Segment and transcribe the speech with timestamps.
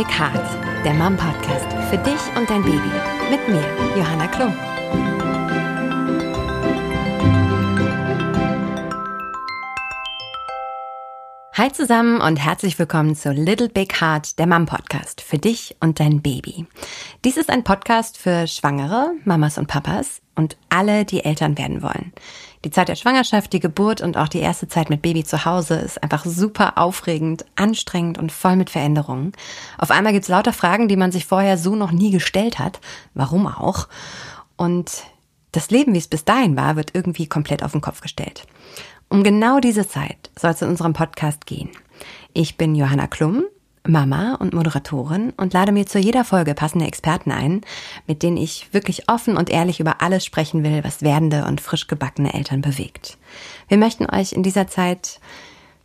[0.00, 2.90] Big Heart, der Mom Podcast für dich und dein Baby.
[3.30, 3.62] Mit mir,
[3.94, 4.54] Johanna Klum.
[11.52, 16.00] Hi zusammen und herzlich willkommen zu Little Big Heart, der Mom Podcast für dich und
[16.00, 16.64] dein Baby.
[17.22, 22.14] Dies ist ein Podcast für Schwangere, Mamas und Papas und alle, die Eltern werden wollen.
[22.64, 25.76] Die Zeit der Schwangerschaft, die Geburt und auch die erste Zeit mit Baby zu Hause
[25.76, 29.32] ist einfach super aufregend, anstrengend und voll mit Veränderungen.
[29.78, 32.80] Auf einmal gibt's lauter Fragen, die man sich vorher so noch nie gestellt hat.
[33.14, 33.88] Warum auch?
[34.56, 35.04] Und
[35.52, 38.46] das Leben, wie es bis dahin war, wird irgendwie komplett auf den Kopf gestellt.
[39.08, 41.70] Um genau diese Zeit soll es in unserem Podcast gehen.
[42.34, 43.44] Ich bin Johanna Klum
[43.86, 47.62] Mama und Moderatorin und lade mir zu jeder Folge passende Experten ein,
[48.06, 51.86] mit denen ich wirklich offen und ehrlich über alles sprechen will, was werdende und frisch
[51.86, 53.16] gebackene Eltern bewegt.
[53.68, 55.20] Wir möchten euch in dieser Zeit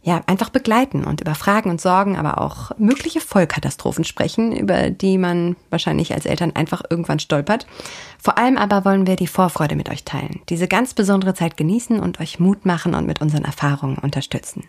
[0.05, 5.17] ja, einfach begleiten und über Fragen und Sorgen, aber auch mögliche Vollkatastrophen sprechen, über die
[5.17, 7.65] man wahrscheinlich als Eltern einfach irgendwann stolpert.
[8.21, 11.99] Vor allem aber wollen wir die Vorfreude mit euch teilen, diese ganz besondere Zeit genießen
[11.99, 14.65] und euch Mut machen und mit unseren Erfahrungen unterstützen.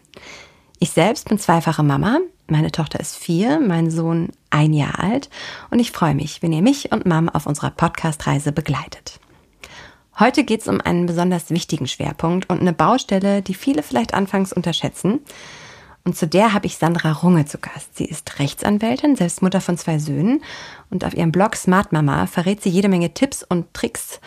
[0.79, 2.21] Ich selbst bin zweifache Mama.
[2.49, 5.31] Meine Tochter ist vier, mein Sohn ein Jahr alt
[5.71, 9.19] und ich freue mich, wenn ihr mich und Mom auf unserer Podcast-Reise begleitet.
[10.19, 14.53] Heute geht es um einen besonders wichtigen Schwerpunkt und eine Baustelle, die viele vielleicht anfangs
[14.53, 15.21] unterschätzen.
[16.05, 17.97] Und zu der habe ich Sandra Runge zu Gast.
[17.97, 20.41] Sie ist Rechtsanwältin, selbst Mutter von zwei Söhnen
[20.89, 24.21] und auf ihrem Blog Smart Mama verrät sie jede Menge Tipps und Tricks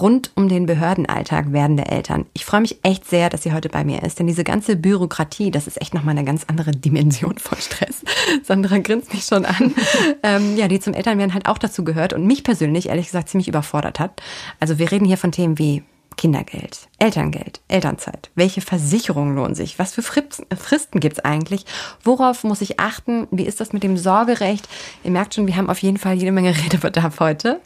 [0.00, 2.26] rund um den Behördenalltag werdende Eltern.
[2.32, 5.50] Ich freue mich echt sehr, dass sie heute bei mir ist, denn diese ganze Bürokratie,
[5.50, 8.02] das ist echt nochmal eine ganz andere Dimension von Stress.
[8.42, 9.74] Sandra grinst mich schon an.
[10.22, 13.48] ähm, ja, die zum Elternwerden halt auch dazu gehört und mich persönlich, ehrlich gesagt, ziemlich
[13.48, 14.22] überfordert hat.
[14.58, 15.82] Also wir reden hier von Themen wie
[16.16, 18.30] Kindergeld, Elterngeld, Elternzeit.
[18.34, 19.78] Welche Versicherungen lohnen sich?
[19.78, 21.64] Was für Fristen gibt's eigentlich?
[22.04, 23.26] Worauf muss ich achten?
[23.30, 24.68] Wie ist das mit dem Sorgerecht?
[25.02, 27.60] Ihr merkt schon, wir haben auf jeden Fall jede Menge Redebedarf heute.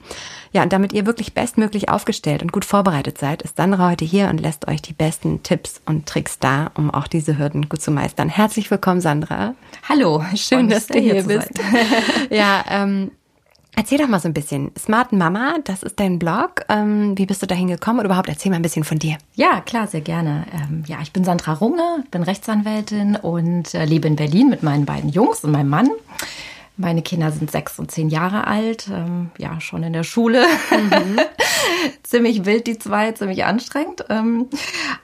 [0.53, 4.29] Ja, und damit ihr wirklich bestmöglich aufgestellt und gut vorbereitet seid, ist Sandra heute hier
[4.29, 7.91] und lässt euch die besten Tipps und Tricks da, um auch diese Hürden gut zu
[7.91, 8.29] meistern.
[8.29, 9.57] Herzlich willkommen, Sandra.
[9.89, 11.51] Hallo, schön, dass du hier bist.
[12.31, 13.11] ja, ähm,
[13.77, 14.71] Erzähl doch mal so ein bisschen.
[14.79, 16.65] Smart Mama, das ist dein Blog.
[16.69, 17.99] Ähm, wie bist du dahin gekommen?
[17.99, 19.17] Oder überhaupt erzähl mal ein bisschen von dir.
[19.35, 20.47] Ja, klar, sehr gerne.
[20.53, 24.85] Ähm, ja, ich bin Sandra Runge, bin Rechtsanwältin und äh, lebe in Berlin mit meinen
[24.87, 25.91] beiden Jungs und meinem Mann.
[26.77, 30.45] Meine Kinder sind sechs und zehn Jahre alt, ähm, ja, schon in der Schule.
[30.71, 31.21] Mhm.
[32.03, 34.05] ziemlich wild, die zwei, ziemlich anstrengend.
[34.09, 34.49] Ähm,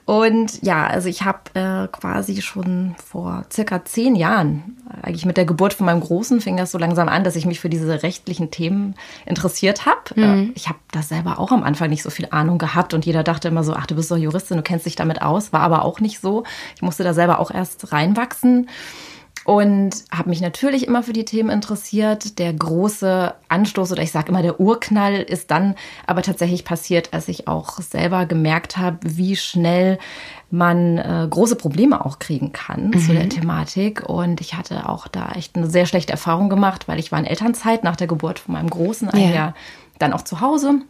[0.05, 5.45] und ja, also ich habe äh, quasi schon vor circa zehn Jahren, eigentlich mit der
[5.45, 8.51] Geburt von meinem Großen, fing das so langsam an, dass ich mich für diese rechtlichen
[8.51, 8.95] Themen
[9.27, 10.01] interessiert habe.
[10.17, 10.23] Mhm.
[10.23, 13.23] Äh, ich habe da selber auch am Anfang nicht so viel Ahnung gehabt und jeder
[13.23, 15.53] dachte immer so, ach, du bist doch Juristin, du kennst dich damit aus.
[15.53, 16.45] War aber auch nicht so.
[16.75, 18.69] Ich musste da selber auch erst reinwachsen
[19.51, 22.39] und habe mich natürlich immer für die Themen interessiert.
[22.39, 25.75] Der große Anstoß oder ich sage immer der Urknall ist dann
[26.07, 29.99] aber tatsächlich passiert, als ich auch selber gemerkt habe, wie schnell
[30.53, 33.01] man äh, große Probleme auch kriegen kann mhm.
[33.01, 34.09] zu der Thematik.
[34.09, 37.27] Und ich hatte auch da echt eine sehr schlechte Erfahrung gemacht, weil ich war in
[37.27, 39.35] Elternzeit nach der Geburt von meinem Großen ein yeah.
[39.35, 39.55] Jahr
[39.99, 40.83] dann auch zu Hause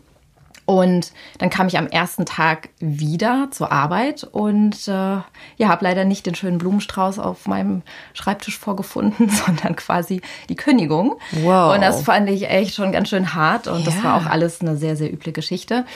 [0.71, 5.25] und dann kam ich am ersten Tag wieder zur Arbeit und äh, ja,
[5.63, 7.83] habe leider nicht den schönen Blumenstrauß auf meinem
[8.15, 11.17] Schreibtisch vorgefunden, sondern quasi die Kündigung.
[11.43, 11.75] Wow.
[11.75, 13.85] Und das fand ich echt schon ganz schön hart und ja.
[13.87, 15.87] das war auch alles eine sehr, sehr üble Geschichte.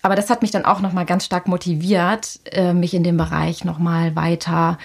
[0.00, 3.64] Aber das hat mich dann auch nochmal ganz stark motiviert, äh, mich in dem Bereich
[3.64, 4.78] nochmal weiter,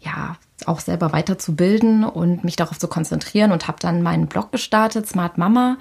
[0.00, 5.06] ja, auch selber weiterzubilden und mich darauf zu konzentrieren und habe dann meinen Blog gestartet,
[5.06, 5.76] Smart Mama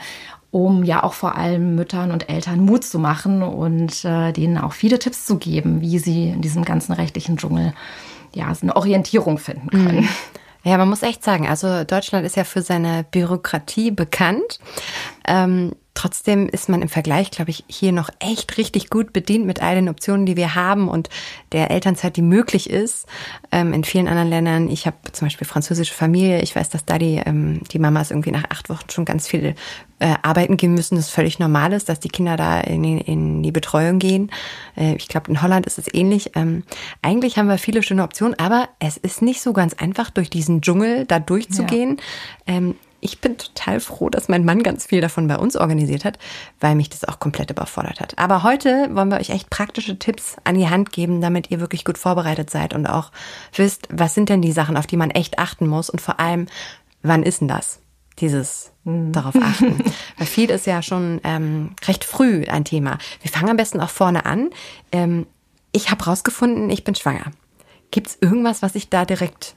[0.51, 4.73] um ja auch vor allem Müttern und Eltern Mut zu machen und äh, denen auch
[4.73, 7.73] viele Tipps zu geben, wie sie in diesem ganzen rechtlichen Dschungel
[8.33, 10.01] ja eine Orientierung finden können.
[10.01, 10.09] Mhm.
[10.63, 14.59] Ja, man muss echt sagen, also Deutschland ist ja für seine Bürokratie bekannt.
[15.25, 19.63] Ähm, Trotzdem ist man im Vergleich, glaube ich, hier noch echt richtig gut bedient mit
[19.63, 21.09] all den Optionen, die wir haben und
[21.53, 23.07] der Elternzeit, die möglich ist.
[23.51, 26.99] Ähm, in vielen anderen Ländern, ich habe zum Beispiel französische Familie, ich weiß, dass da
[26.99, 29.55] die, ähm, die Mamas irgendwie nach acht Wochen schon ganz viel
[29.97, 33.51] äh, arbeiten gehen müssen, das völlig normal ist, dass die Kinder da in, in die
[33.51, 34.29] Betreuung gehen.
[34.75, 36.33] Äh, ich glaube, in Holland ist es ähnlich.
[36.35, 36.61] Ähm,
[37.01, 40.61] eigentlich haben wir viele schöne Optionen, aber es ist nicht so ganz einfach, durch diesen
[40.61, 41.97] Dschungel da durchzugehen.
[42.47, 42.53] Ja.
[42.57, 46.17] Ähm, ich bin total froh, dass mein Mann ganz viel davon bei uns organisiert hat,
[46.59, 48.17] weil mich das auch komplett überfordert hat.
[48.17, 51.85] Aber heute wollen wir euch echt praktische Tipps an die Hand geben, damit ihr wirklich
[51.85, 53.11] gut vorbereitet seid und auch
[53.53, 56.47] wisst, was sind denn die Sachen, auf die man echt achten muss und vor allem,
[57.03, 57.79] wann ist denn das?
[58.19, 59.11] Dieses mhm.
[59.11, 59.77] darauf achten.
[60.17, 62.97] Weil viel ist ja schon ähm, recht früh ein Thema.
[63.21, 64.49] Wir fangen am besten auch vorne an.
[64.91, 65.27] Ähm,
[65.71, 67.31] ich habe rausgefunden, ich bin schwanger.
[67.91, 69.55] Gibt es irgendwas, was ich da direkt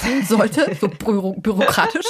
[0.00, 2.06] sein sollte, so büro bürokratisch.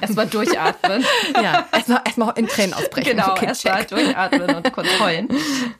[0.00, 1.04] erstmal durchatmen.
[1.42, 3.16] ja, erstmal erstmal in Tränen ausbrechen.
[3.16, 5.28] Genau, Okay, erstmal durchatmen und kurz heulen.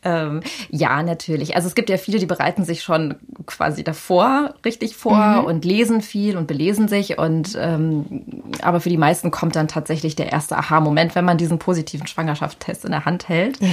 [0.03, 1.55] Ähm, ja, natürlich.
[1.57, 3.17] Also es gibt ja viele, die bereiten sich schon
[3.47, 7.19] quasi davor richtig vor und lesen viel und belesen sich.
[7.19, 8.25] Und ähm,
[8.63, 12.85] aber für die meisten kommt dann tatsächlich der erste Aha-Moment, wenn man diesen positiven Schwangerschaftstest
[12.85, 13.61] in der Hand hält.
[13.61, 13.69] Ja.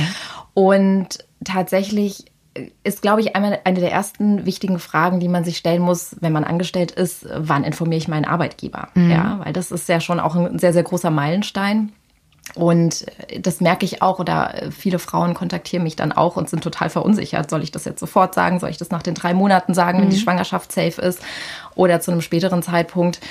[0.54, 2.26] Und tatsächlich
[2.84, 6.34] ist, glaube ich, einmal eine der ersten wichtigen Fragen, die man sich stellen muss, wenn
[6.34, 8.90] man angestellt ist, wann informiere ich meinen Arbeitgeber?
[8.96, 11.94] Ja, weil das ist ja schon auch ein sehr, sehr großer Meilenstein.
[12.54, 13.06] Und
[13.40, 17.50] das merke ich auch, oder viele Frauen kontaktieren mich dann auch und sind total verunsichert.
[17.50, 18.60] Soll ich das jetzt sofort sagen?
[18.60, 21.20] Soll ich das nach den drei Monaten sagen, wenn die Schwangerschaft safe ist?
[21.76, 23.22] Oder zu einem späteren Zeitpunkt?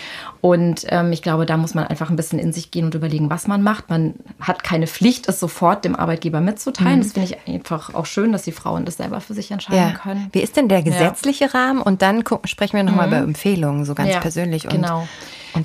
[0.40, 3.28] Und ähm, ich glaube, da muss man einfach ein bisschen in sich gehen und überlegen,
[3.28, 3.90] was man macht.
[3.90, 7.02] Man hat keine Pflicht, es sofort dem Arbeitgeber mitzuteilen.
[7.02, 9.98] Das finde ich einfach auch schön, dass die Frauen das selber für sich entscheiden Ja.
[9.98, 10.30] können.
[10.32, 11.82] Wie ist denn der gesetzliche Rahmen?
[11.82, 14.14] Und dann gucken, sprechen wir nochmal über Empfehlungen, so ganz Mhm.
[14.14, 14.64] Ja, persönlich.
[14.64, 15.06] Und, genau.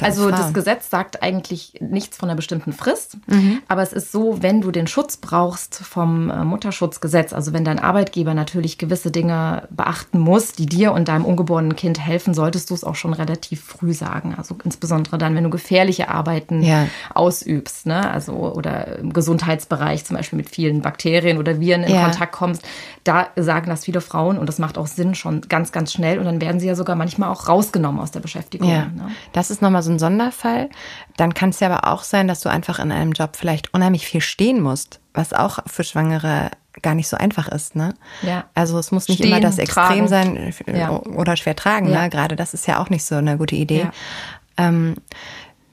[0.01, 0.53] Also das.
[0.53, 3.59] Gesetz sagt eigentlich nichts von einer bestimmten Frist, Mhm.
[3.67, 7.79] aber es ist so, wenn du den Schutz brauchst vom äh, Mutterschutzgesetz, also wenn dein
[7.79, 12.73] Arbeitgeber natürlich gewisse Dinge beachten muss, die dir und deinem ungeborenen Kind helfen, solltest du
[12.73, 14.35] es auch schon relativ früh sagen.
[14.37, 16.87] Also insbesondere dann, wenn du gefährliche Arbeiten Ja.
[17.13, 18.09] ausübst, ne?
[18.11, 22.03] Also oder im Gesundheitsbereich zum Beispiel mit vielen Bakterien oder Viren in Ja.
[22.03, 22.63] Kontakt kommst,
[23.03, 26.25] da sagen das viele Frauen und das macht auch Sinn schon ganz, ganz schnell und
[26.25, 28.69] dann werden sie ja sogar manchmal auch rausgenommen aus der Beschäftigung.
[28.69, 29.09] Ja, Ne?
[29.33, 30.69] das ist nochmal so ein Sonderfall.
[31.17, 34.05] Dann kann es ja aber auch sein, dass du einfach in einem Job vielleicht unheimlich
[34.07, 36.51] viel stehen musst, was auch für Schwangere
[36.81, 37.93] gar nicht so einfach ist, ne?
[38.21, 38.43] Ja.
[38.53, 40.07] Also es muss nicht Stehen, immer das Extrem tragen.
[40.09, 40.89] sein äh, Ja.
[40.91, 42.01] oder schwer tragen, Ja.
[42.03, 42.09] ne?
[42.09, 43.87] Gerade das ist ja auch nicht so eine gute Idee.
[44.57, 44.95] Ähm,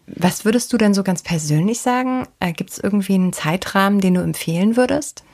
[0.07, 2.27] was würdest du denn so ganz persönlich sagen?
[2.41, 5.25] Äh, Gibt es irgendwie einen Zeitrahmen, den du empfehlen würdest?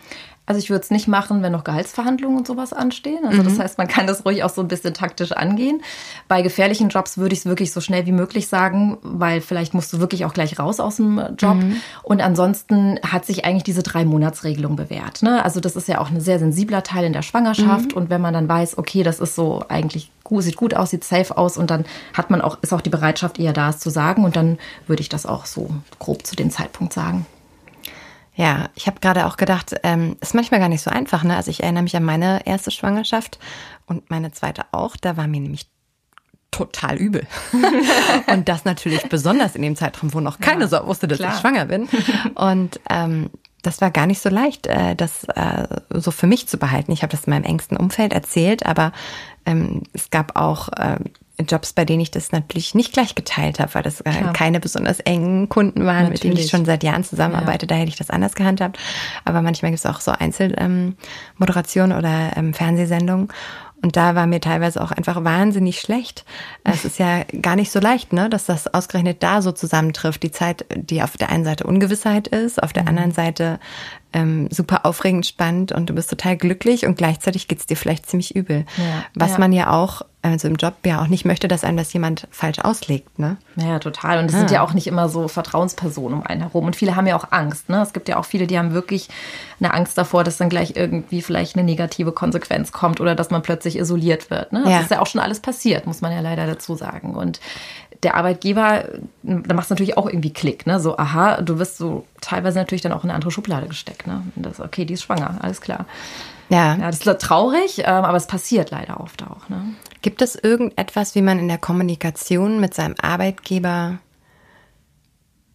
[0.49, 3.27] Also ich würde es nicht machen, wenn noch Gehaltsverhandlungen und sowas anstehen.
[3.27, 5.83] Also das heißt, man kann das ruhig auch so ein bisschen taktisch angehen.
[6.27, 9.93] Bei gefährlichen Jobs würde ich es wirklich so schnell wie möglich sagen, weil vielleicht musst
[9.93, 11.59] du wirklich auch gleich raus aus dem Job.
[12.03, 15.23] Und ansonsten hat sich eigentlich diese drei Monatsregelung bewährt.
[15.23, 15.45] Ne?
[15.45, 17.93] Also das ist ja auch ein sehr sensibler Teil in der Schwangerschaft.
[17.93, 21.05] Und wenn man dann weiß, okay, das ist so eigentlich gut, sieht gut aus, sieht
[21.05, 21.85] safe aus und dann
[22.15, 24.25] hat man auch, ist auch die Bereitschaft eher da, es zu sagen.
[24.25, 25.69] Und dann würde ich das auch so
[25.99, 27.27] grob zu dem Zeitpunkt sagen.
[28.39, 31.25] Ja, ich habe gerade auch gedacht, ähm, ist manchmal gar nicht so einfach.
[31.25, 31.35] Ne?
[31.35, 33.41] Also ich erinnere mich an meine erste Schwangerschaft
[33.85, 34.97] und meine zweite auch.
[34.97, 35.69] Da war mir nämlich
[36.53, 37.27] total übel.
[38.29, 41.35] und das natürlich besonders in dem Zeitraum, wo noch keine Sau wusste, dass klar.
[41.35, 41.89] ich schwanger bin.
[42.37, 43.31] Und ähm,
[43.63, 46.93] das war gar nicht so leicht, äh, das äh, so für mich zu behalten.
[46.93, 48.93] Ich habe das in meinem engsten Umfeld erzählt, aber
[49.47, 50.99] ähm, es gab auch äh,
[51.47, 54.33] Jobs, bei denen ich das natürlich nicht gleich geteilt habe, weil das äh, Klar.
[54.33, 56.51] keine besonders engen Kunden waren, mit denen ich Natürlich.
[56.51, 57.67] schon seit Jahren zusammenarbeite.
[57.67, 58.79] Da hätte ich das anders gehandhabt.
[59.25, 63.29] Aber manchmal gibt es auch so Einzelmoderationen ähm, oder ähm, Fernsehsendungen.
[63.81, 66.25] Und da war mir teilweise auch einfach wahnsinnig schlecht.
[66.65, 70.21] Es ist ja gar nicht so leicht, ne, dass das ausgerechnet da so zusammentrifft.
[70.25, 72.89] Die Zeit, die auf der einen Seite Ungewissheit ist, auf der Mhm.
[72.89, 73.61] anderen Seite
[74.13, 78.35] ähm, super aufregend spannend und du bist total glücklich und gleichzeitig geht's dir vielleicht ziemlich
[78.35, 78.65] übel.
[78.77, 79.39] Ja, Was ja.
[79.39, 82.59] man ja auch, also im Job ja auch nicht möchte, dass einem das jemand falsch
[82.61, 83.37] auslegt, ne?
[83.57, 84.19] Ja, total.
[84.19, 86.65] Und es sind ja auch nicht immer so Vertrauenspersonen um einen herum.
[86.65, 87.69] Und viele haben ja auch Angst.
[87.69, 87.83] Ne?
[87.83, 89.09] Es gibt ja auch viele, die haben wirklich
[89.61, 93.43] eine Angst davor, dass dann gleich irgendwie vielleicht eine negative Konsequenz kommt oder dass man
[93.43, 94.53] plötzlich isoliert wird.
[94.53, 94.63] Ne?
[94.65, 94.81] Das Ja.
[94.81, 97.15] ist ja auch schon alles passiert, muss man ja leider dazu sagen.
[97.15, 97.41] Und
[98.03, 98.85] der Arbeitgeber,
[99.23, 100.67] da macht es natürlich auch irgendwie Klick.
[100.67, 100.79] Ne?
[100.81, 104.07] So, aha, du wirst so teilweise natürlich dann auch in eine andere Schublade gesteckt.
[104.07, 104.23] Ne?
[104.37, 105.87] Das, okay, die ist schwanger, alles klar.
[106.49, 106.77] Ja.
[106.77, 109.49] Ja, das ist traurig, ähm, aber es passiert leider oft auch.
[109.49, 109.75] Ne?
[110.01, 113.99] Gibt es irgendetwas, wie man in der Kommunikation mit seinem Arbeitgeber,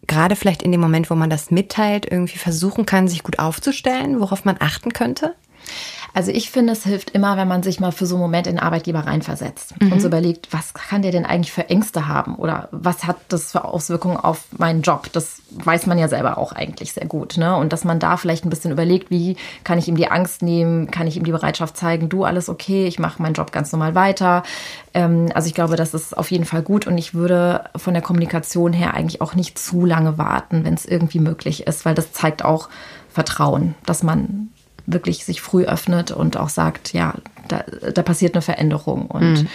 [0.05, 4.19] gerade vielleicht in dem Moment, wo man das mitteilt, irgendwie versuchen kann, sich gut aufzustellen,
[4.19, 5.35] worauf man achten könnte?
[6.13, 8.55] Also ich finde, es hilft immer, wenn man sich mal für so einen Moment in
[8.55, 12.70] den Arbeitgeber reinversetzt und so überlegt, was kann der denn eigentlich für Ängste haben oder
[12.72, 15.10] was hat das für Auswirkungen auf meinen Job?
[15.12, 17.38] Das weiß man ja selber auch eigentlich sehr gut.
[17.38, 17.55] Ne?
[17.55, 20.91] Und dass man da vielleicht ein bisschen überlegt, wie kann ich ihm die Angst nehmen,
[20.91, 23.96] kann ich ihm die Bereitschaft zeigen, du alles okay, ich mache meinen Job ganz normal
[23.96, 24.43] weiter.
[24.93, 28.03] Ähm, also ich glaube, das ist auf jeden Fall gut und ich würde von der
[28.03, 32.12] Kommunikation her eigentlich auch nicht zu lange warten, wenn es irgendwie möglich ist, weil das
[32.12, 32.70] zeigt auch
[33.10, 34.42] Vertrauen, dass man
[34.85, 37.15] wirklich sich früh öffnet und auch sagt, ja,
[37.47, 37.63] da,
[37.93, 39.07] da passiert eine Veränderung.
[39.07, 39.47] Und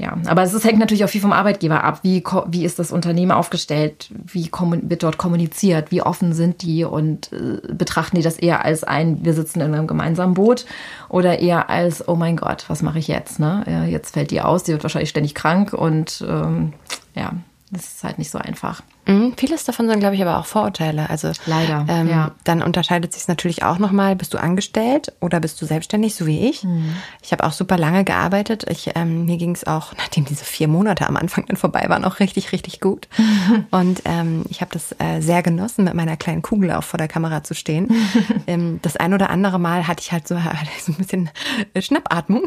[0.00, 2.00] ja, aber es ist, hängt natürlich auch viel vom Arbeitgeber ab.
[2.02, 4.10] Wie, wie ist das Unternehmen aufgestellt?
[4.10, 5.90] Wie wird dort kommuniziert?
[5.90, 6.84] Wie offen sind die?
[6.84, 10.66] Und äh, betrachten die das eher als ein, wir sitzen in einem gemeinsamen Boot
[11.08, 13.40] oder eher als, oh mein Gott, was mache ich jetzt?
[13.40, 13.64] Ne?
[13.66, 16.74] Ja, jetzt fällt die aus, die wird wahrscheinlich ständig krank und ähm,
[17.16, 17.32] ja,
[17.72, 18.82] das ist halt nicht so einfach.
[19.08, 21.08] Mhm, vieles davon sind, glaube ich, aber auch Vorurteile.
[21.08, 22.32] Also Leider, ähm, ja.
[22.44, 26.46] Dann unterscheidet sich natürlich auch nochmal, bist du angestellt oder bist du selbstständig, so wie
[26.46, 26.62] ich.
[26.62, 26.94] Mhm.
[27.22, 28.66] Ich habe auch super lange gearbeitet.
[28.68, 32.04] Ich, ähm, mir ging es auch, nachdem diese vier Monate am Anfang dann vorbei waren,
[32.04, 33.08] auch richtig, richtig gut.
[33.70, 37.08] Und ähm, ich habe das äh, sehr genossen, mit meiner kleinen Kugel auch vor der
[37.08, 37.88] Kamera zu stehen.
[38.46, 41.30] ähm, das ein oder andere Mal hatte ich halt so, hatte ich so ein bisschen
[41.72, 42.42] äh, Schnappatmung.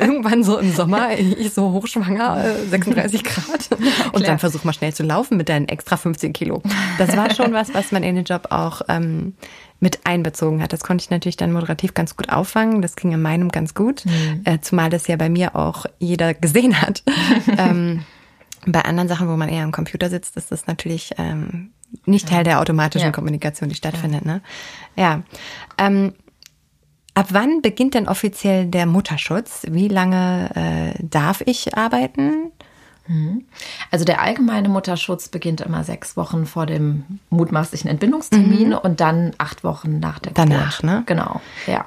[0.00, 3.68] Irgendwann so im Sommer, ich so hochschwanger, äh, 36 Grad.
[4.12, 6.62] Und dann versuch mal schnell zu laufen mit deinen extra 15 Kilo.
[6.96, 9.34] Das war schon was, was man in den Job auch ähm,
[9.78, 10.72] mit einbezogen hat.
[10.72, 12.80] Das konnte ich natürlich dann moderativ ganz gut auffangen.
[12.80, 14.04] Das ging in meinem ganz gut,
[14.44, 17.02] äh, zumal das ja bei mir auch jeder gesehen hat.
[17.58, 18.04] ähm,
[18.64, 21.72] bei anderen Sachen, wo man eher am Computer sitzt, ist das natürlich ähm,
[22.06, 23.12] nicht Teil der automatischen Ja.
[23.12, 24.24] Kommunikation, die stattfindet.
[24.24, 24.40] Ne?
[24.96, 25.22] Ja.
[25.76, 26.14] Ähm,
[27.12, 29.66] ab wann beginnt denn offiziell der Mutterschutz?
[29.68, 32.52] Wie lange äh, darf ich arbeiten?
[33.90, 39.62] Also der allgemeine Mutterschutz beginnt immer sechs Wochen vor dem mutmaßlichen Entbindungstermin und dann acht
[39.64, 40.84] Wochen nach der Danach, Geburt.
[40.84, 41.02] ne?
[41.06, 41.86] Genau, ja.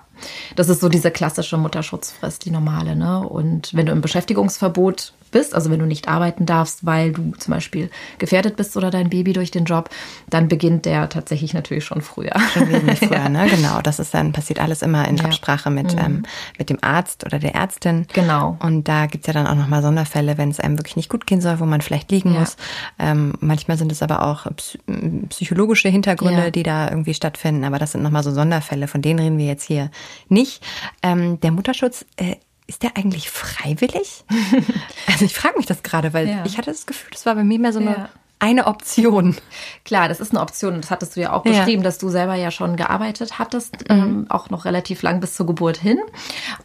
[0.56, 2.96] Das ist so diese klassische Mutterschutzfrist, die normale.
[2.96, 3.20] Ne?
[3.28, 7.54] Und wenn du im Beschäftigungsverbot bist, also wenn du nicht arbeiten darfst, weil du zum
[7.54, 9.90] Beispiel gefährdet bist oder dein Baby durch den Job,
[10.30, 12.32] dann beginnt der tatsächlich natürlich schon früher.
[12.54, 13.48] Schon wesentlich früher, ne?
[13.50, 13.82] Genau.
[13.82, 15.24] Das ist dann, passiert alles immer in Ja.
[15.24, 15.28] Mhm.
[15.28, 16.24] Absprache mit, ähm,
[16.58, 18.08] mit dem Arzt oder der Ärztin.
[18.14, 18.56] Genau.
[18.62, 21.42] Und da gibt's ja dann auch nochmal Sonderfälle, wenn es einem wirklich nicht gut gehen
[21.42, 22.40] soll, wo man vielleicht liegen Ja.
[22.40, 22.56] muss.
[22.98, 24.80] Ähm, manchmal sind es aber auch psy-
[25.28, 26.52] psychologische Hintergründe, Ja.
[26.52, 27.66] die da irgendwie stattfinden.
[27.66, 29.92] Aber das sind nochmal so Sonderfälle, von denen reden wir jetzt hier
[30.30, 30.64] nicht.
[31.04, 32.36] Ähm, der Mutterschutz, äh,
[32.68, 34.26] ist der eigentlich freiwillig?
[35.08, 36.44] also ich frage mich das gerade, weil Ja.
[36.46, 38.10] ich hatte das Gefühl, das war bei mir mehr so eine, Ja.
[38.40, 39.38] eine Option.
[39.86, 40.82] Klar, das ist eine Option.
[40.82, 41.52] Das hattest du ja auch Ja.
[41.54, 45.46] beschrieben, dass du selber ja schon gearbeitet hattest, ähm, auch noch relativ lang bis zur
[45.46, 45.98] Geburt hin.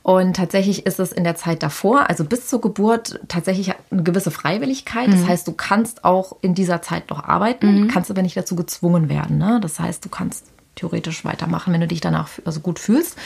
[0.03, 4.33] Und tatsächlich ist es in der Zeit davor, also bis zur Geburt, tatsächlich eine gewisse
[4.33, 5.07] Freiwilligkeit.
[5.13, 9.09] Das heißt, du kannst auch in dieser Zeit noch arbeiten, kannst aber nicht dazu gezwungen
[9.09, 9.39] werden.
[9.39, 9.61] Ne?
[9.63, 13.17] Das heißt, du kannst theoretisch weitermachen, wenn du dich danach also gut fühlst.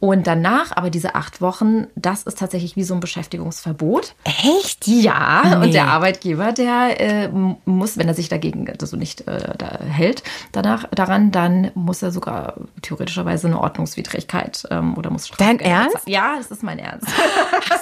[0.00, 4.14] Und danach, aber diese acht Wochen, das ist tatsächlich wie so ein Beschäftigungsverbot.
[4.24, 4.86] Echt?
[4.86, 5.66] Ja, Nee.
[5.66, 7.28] und der Arbeitgeber, der äh,
[7.66, 12.12] muss, wenn er sich dagegen also nicht äh, da hält, danach daran, dann muss er
[12.12, 15.92] sogar theoretischerweise eine Ordnungswidrigkeit ähm, oder muss Strafgeld Dein Ernst?
[16.04, 16.12] bezahlen.
[16.14, 17.06] Ja, das ist mein Ernst.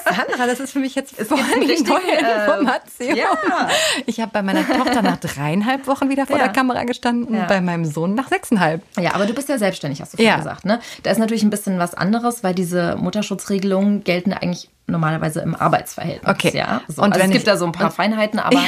[0.05, 3.17] Sandra, das ist für mich jetzt voll richtig, neue äh, Information.
[3.17, 3.69] ja.
[4.07, 6.45] Ich habe bei meiner Tochter nach dreieinhalb Wochen wieder vor Ja.
[6.45, 7.45] der Kamera gestanden, Ja.
[7.47, 8.83] bei meinem Sohn nach sechseinhalb.
[8.99, 10.65] Ja, aber du bist ja selbstständig, hast du vorhin gesagt.
[10.65, 10.81] Ne?
[11.05, 12.08] Da ist natürlich ein bisschen was anderes,
[12.43, 16.31] weil diese Mutterschutzregelungen gelten eigentlich normalerweise im Arbeitsverhältnis.
[16.31, 16.57] Okay.
[16.57, 16.83] Ja?
[16.89, 18.61] So, Und also es gibt da so ein paar Feinheiten, aber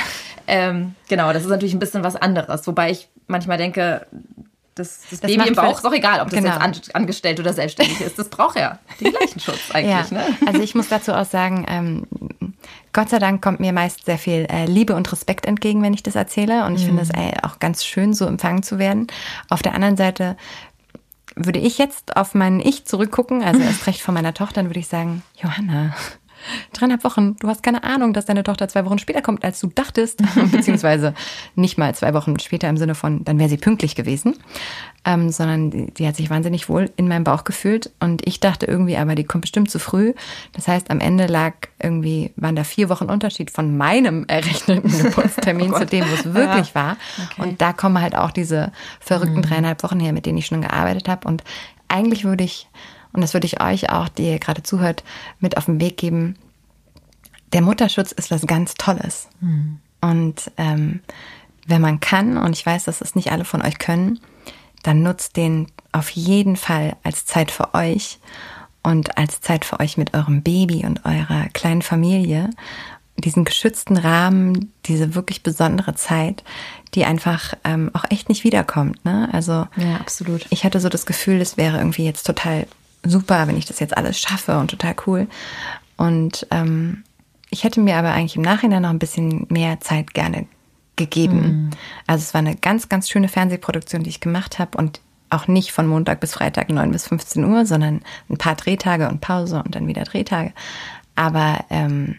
[0.46, 2.66] ähm, genau, das ist natürlich ein bisschen was anderes.
[2.66, 4.06] Wobei ich manchmal denke,
[4.74, 6.54] das, das, Baby macht im Bauch ist doch egal, ob das Genau.
[6.54, 8.18] jetzt an, angestellt oder selbstständig ist.
[8.18, 10.10] Das braucht ja den gleichen Schutz Ja, eigentlich.
[10.10, 10.24] Ne?
[10.46, 12.06] also ich muss dazu auch sagen, ähm,
[12.92, 16.02] Gott sei Dank kommt mir meist sehr viel äh, Liebe und Respekt entgegen, wenn ich
[16.02, 16.64] das erzähle.
[16.64, 19.06] Und ich finde es äh, auch ganz schön, so empfangen zu werden.
[19.48, 20.36] Auf der anderen Seite
[21.36, 24.80] würde ich jetzt auf mein Ich zurückgucken, also erst recht von meiner Tochter, dann würde
[24.80, 25.94] ich sagen, Johanna,
[26.72, 29.68] dreieinhalb Wochen, du hast keine Ahnung, dass deine Tochter zwei Wochen später kommt, als du
[29.68, 31.14] dachtest, beziehungsweise
[31.54, 34.36] nicht mal zwei Wochen später im Sinne von, dann wäre sie pünktlich gewesen,
[35.04, 37.90] ähm, sondern die, die hat sich wahnsinnig wohl in meinem Bauch gefühlt.
[38.00, 40.14] Und ich dachte irgendwie, aber die kommt bestimmt zu früh.
[40.52, 45.74] Das heißt, am Ende lag irgendwie, waren da vier Wochen Unterschied von meinem errechneten Geburtstermin
[45.74, 46.96] zu dem, wo es wirklich war.
[47.38, 51.08] Und da kommen halt auch diese verrückten dreieinhalb Wochen her, mit denen ich schon gearbeitet
[51.08, 51.26] habe.
[51.26, 51.44] Und
[51.88, 52.68] eigentlich würde ich,
[53.12, 55.04] und das würde ich euch auch, die ihr gerade zuhört,
[55.38, 56.36] mit auf den Weg geben,
[57.52, 59.28] der Mutterschutz ist was ganz Tolles.
[60.00, 61.00] Und ähm,
[61.66, 64.20] wenn man kann, und ich weiß, dass es nicht alle von euch können,
[64.82, 68.18] dann nutzt den auf jeden Fall als Zeit für euch
[68.82, 72.50] und als Zeit für euch mit eurem Baby und eurer kleinen Familie.
[73.18, 76.42] Diesen geschützten Rahmen, diese wirklich besondere Zeit,
[76.94, 79.04] die einfach ähm, auch echt nicht wiederkommt.
[79.04, 79.28] Ne?
[79.32, 80.46] Also Ja, absolut.
[80.50, 82.66] ich hatte so das Gefühl, es wäre irgendwie jetzt total
[83.04, 85.28] super, wenn ich das jetzt alles schaffe und total cool.
[85.96, 87.04] Und ähm,
[87.50, 90.46] ich hätte mir aber eigentlich im Nachhinein noch ein bisschen mehr Zeit gerne
[90.96, 91.70] gegeben.
[92.06, 95.72] Also es war eine ganz, ganz schöne Fernsehproduktion, die ich gemacht habe und auch nicht
[95.72, 99.74] von Montag bis Freitag 9 bis 15 Uhr, sondern ein paar Drehtage und Pause und
[99.74, 100.52] dann wieder Drehtage.
[101.14, 102.18] Aber ähm,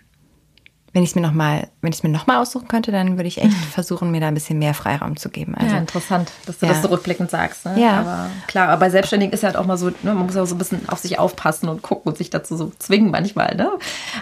[0.93, 3.17] wenn ich es mir noch mal, wenn ich es mir noch mal aussuchen könnte, dann
[3.17, 5.55] würde ich echt versuchen, mir da ein bisschen mehr Freiraum zu geben.
[5.55, 6.73] Also ja, interessant, dass du Ja.
[6.73, 7.65] das so rückblickend sagst.
[7.65, 7.75] Ne?
[7.81, 7.99] Ja.
[8.01, 10.41] Aber klar, aber bei Selbstständigen ist ja halt auch mal so, ne, man muss ja
[10.43, 13.55] auch so ein bisschen auf sich aufpassen und gucken und sich dazu so zwingen manchmal.
[13.55, 13.69] Ne?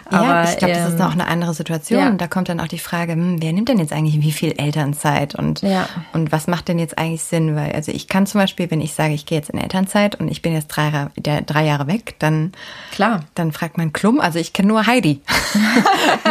[0.06, 2.00] Aber, ja, ich glaube, das ist ähm, auch eine andere Situation.
[2.00, 2.12] ja.
[2.12, 5.34] Da kommt dann auch die Frage, hm, wer nimmt denn jetzt eigentlich wie viel Elternzeit
[5.36, 5.88] und, Ja.
[6.14, 7.56] und was macht denn jetzt eigentlich Sinn?
[7.56, 10.28] Weil, also ich kann zum Beispiel, wenn ich sage, ich gehe jetzt in Elternzeit und
[10.30, 12.52] ich bin jetzt drei, Jahre- der, drei Jahre weg, dann,
[12.92, 13.22] Klar.
[13.36, 15.22] dann fragt man Klum, also ich kenne nur Heidi.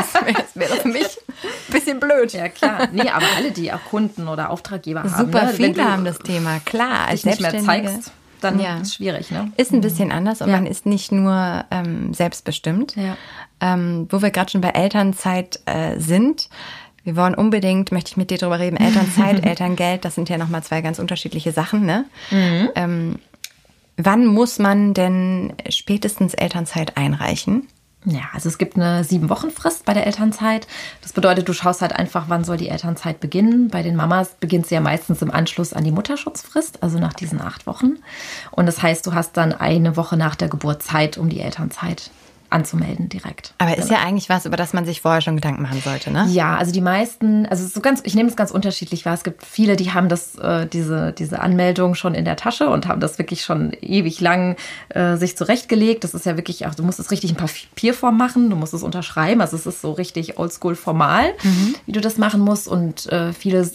[0.33, 2.33] das wäre wär für mich ein bisschen blöd.
[2.33, 2.89] Ja, klar.
[2.93, 5.27] Nee, aber alle, die auch Kunden oder Auftraggeber haben.
[5.27, 5.53] Super ne?
[5.55, 7.09] viele haben das Thema, klar.
[7.09, 8.77] Als dich nicht mehr zeigst, dann ja.
[8.77, 9.53] ist es schwierig, ne?
[9.57, 10.57] Ist ein bisschen anders und ja.
[10.57, 12.97] man ist nicht nur ähm, selbstbestimmt.
[12.97, 13.17] Ja.
[13.61, 16.49] Ähm, wo wir gerade schon bei Elternzeit äh, sind,
[17.05, 20.63] wir wollen unbedingt, möchte ich mit dir darüber reden, Elternzeit, Elterngeld, das sind ja nochmal
[20.63, 22.05] zwei ganz unterschiedliche Sachen, ne?
[22.31, 22.69] Mhm.
[22.75, 23.19] Ähm,
[23.97, 27.67] wann muss man denn spätestens Elternzeit einreichen?
[28.05, 30.69] Ja, also es gibt eine sieben Wochen Frist bei der Elternzeit.
[31.03, 33.69] Das bedeutet, du schaust halt einfach, wann soll die Elternzeit beginnen.
[33.69, 37.41] Bei den Mamas beginnt sie ja meistens im Anschluss an die Mutterschutzfrist, also nach diesen
[37.41, 37.97] acht Wochen.
[38.53, 42.11] Und das heißt, du hast dann eine Woche nach der Geburt Zeit, um die Elternzeit
[42.51, 43.55] anzumelden direkt.
[43.59, 46.27] Aber ist ja eigentlich was, über das man sich vorher schon Gedanken machen sollte, ne?
[46.31, 49.15] Ja, also die meisten, also so ganz, ich nehme es ganz unterschiedlich wahr.
[49.15, 52.89] Es gibt viele, die haben das, äh, diese, diese Anmeldung schon in der Tasche und
[52.89, 54.57] haben das wirklich schon ewig lang
[54.89, 56.05] äh, sich zurechtgelegt.
[56.05, 58.83] Das ist ja wirklich auch, du musst es richtig in Papierform machen, du musst es
[58.83, 59.43] unterschreiben.
[59.43, 61.75] Also es ist so richtig oldschool formal, mhm.
[61.85, 62.67] wie du das machen musst.
[62.67, 63.71] Und äh, viele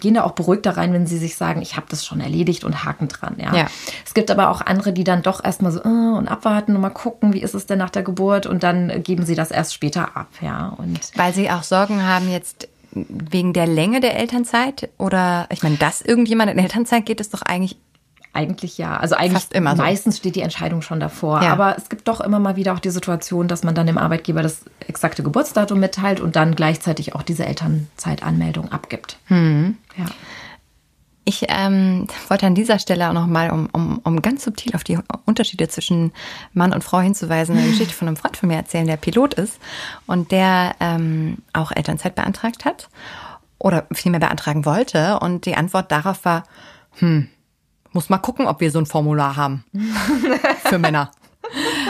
[0.00, 2.64] gehen da auch beruhigt da rein, wenn sie sich sagen, ich habe das schon erledigt
[2.64, 3.36] und haken dran.
[3.38, 3.54] Ja.
[3.54, 3.66] ja.
[4.04, 6.90] Es gibt aber auch andere, die dann doch erstmal so äh, und abwarten und mal
[6.90, 9.74] gucken, wie ist es denn nach der Geburt Geburt und dann geben sie das erst
[9.74, 10.74] später ab, ja.
[10.78, 15.76] Und Weil sie auch Sorgen haben jetzt wegen der Länge der Elternzeit oder ich meine,
[15.76, 17.76] dass irgendjemand in Elternzeit geht, ist doch eigentlich
[18.32, 18.96] eigentlich ja.
[18.98, 19.82] Also eigentlich Fast immer so.
[19.82, 21.42] meistens steht die Entscheidung schon davor.
[21.42, 21.52] Ja.
[21.52, 24.42] Aber es gibt doch immer mal wieder auch die Situation, dass man dann dem Arbeitgeber
[24.42, 29.16] das exakte Geburtsdatum mitteilt und dann gleichzeitig auch diese Elternzeitanmeldung abgibt.
[29.26, 29.76] Hm.
[29.96, 30.04] Ja.
[31.28, 34.96] Ich ähm, wollte an dieser Stelle auch nochmal, um, um, um ganz subtil auf die
[35.24, 36.12] Unterschiede zwischen
[36.52, 39.58] Mann und Frau hinzuweisen, eine Geschichte von einem Freund von mir erzählen, der Pilot ist
[40.06, 42.88] und der ähm, auch Elternzeit beantragt hat
[43.58, 45.18] oder vielmehr beantragen wollte.
[45.18, 46.44] Und die Antwort darauf war,
[46.98, 47.28] hm,
[47.90, 49.64] muss mal gucken, ob wir so ein Formular haben.
[50.64, 51.10] Für Männer.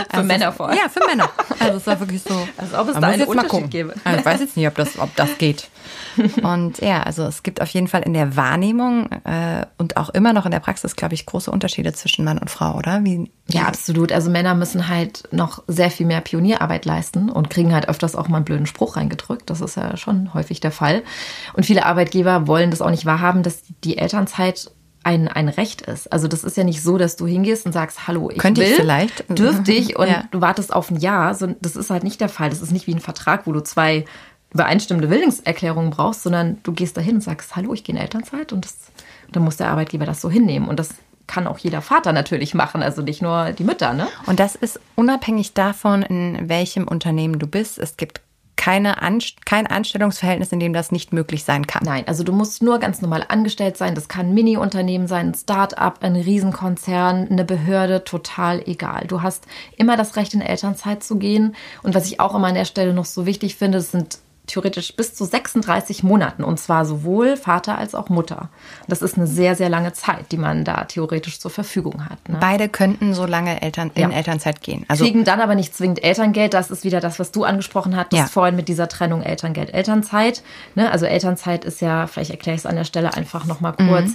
[0.05, 0.79] Für also Männer vor allem.
[0.79, 1.31] Ja, für Männer.
[1.59, 2.35] Also es war wirklich so.
[2.57, 3.95] Als ob es da einen Unterschied gäbe.
[4.05, 5.69] Also ich weiß jetzt nicht, ob das, ob das geht.
[6.43, 10.33] Und ja, also es gibt auf jeden Fall in der Wahrnehmung äh, und auch immer
[10.33, 13.05] noch in der Praxis, glaube ich, große Unterschiede zwischen Mann und Frau, oder?
[13.05, 13.57] Wie, wie?
[13.57, 14.13] Ja, absolut.
[14.13, 18.29] Also Männer müssen halt noch sehr viel mehr Pionierarbeit leisten und kriegen halt öfters auch
[18.29, 19.51] mal einen blöden Spruch reingedrückt.
[19.51, 21.03] Das ist ja schon häufig der Fall.
[21.55, 24.71] Und viele Arbeitgeber wollen das auch nicht wahrhaben, dass die Elternzeit
[25.07, 26.13] ein, ein Recht ist.
[26.13, 28.69] Also das ist ja nicht so, dass du hingehst und sagst, hallo, ich Könnte will,
[28.69, 29.25] ich vielleicht.
[29.29, 30.25] dürfte ich und ja.
[30.33, 31.33] du wartest auf ein Ja.
[31.33, 32.51] So, das ist halt nicht der Fall.
[32.51, 34.05] Das ist nicht wie ein Vertrag, wo du zwei
[34.53, 38.65] übereinstimmende Willingserklärungen brauchst, sondern du gehst dahin und sagst, hallo, ich gehe in Elternzeit und
[38.65, 38.77] das,
[39.31, 40.69] dann muss der Arbeitgeber das so hinnehmen.
[40.69, 40.91] Und das
[41.29, 43.93] kann auch jeder Vater natürlich machen, also nicht nur die Mütter.
[43.93, 44.09] Ne?
[44.27, 47.79] Und das ist unabhängig davon, in welchem Unternehmen du bist.
[47.79, 48.21] Es gibt
[48.57, 48.97] keine
[49.45, 51.83] kein Anstellungsverhältnis, in dem das nicht möglich sein kann.
[51.85, 53.95] Nein, also du musst nur ganz normal angestellt sein.
[53.95, 59.07] Das kann ein Mini-Unternehmen sein, ein Start-up, ein Riesenkonzern, eine Behörde, total egal.
[59.07, 59.45] Du hast
[59.77, 61.55] immer das Recht, in Elternzeit zu gehen.
[61.83, 64.95] Und was ich auch immer an der Stelle noch so wichtig finde, das sind theoretisch
[64.95, 68.49] bis zu 36 Monaten und zwar sowohl Vater als auch Mutter.
[68.89, 72.29] Das ist eine sehr, sehr lange Zeit, die man da theoretisch zur Verfügung hat.
[72.29, 72.39] Ne?
[72.41, 74.17] Beide könnten so lange Eltern, in ja.
[74.17, 74.85] Elternzeit gehen.
[74.89, 76.55] Also Kriegen dann aber nicht zwingend Elterngeld.
[76.55, 78.27] Das ist wieder das, was du angesprochen hattest ja.
[78.27, 80.43] vorhin mit dieser Trennung Elterngeld, Elternzeit.
[80.75, 80.91] Ne?
[80.91, 84.11] Also Elternzeit ist ja, vielleicht erkläre ich es an der Stelle einfach nochmal kurz.
[84.11, 84.15] Mhm.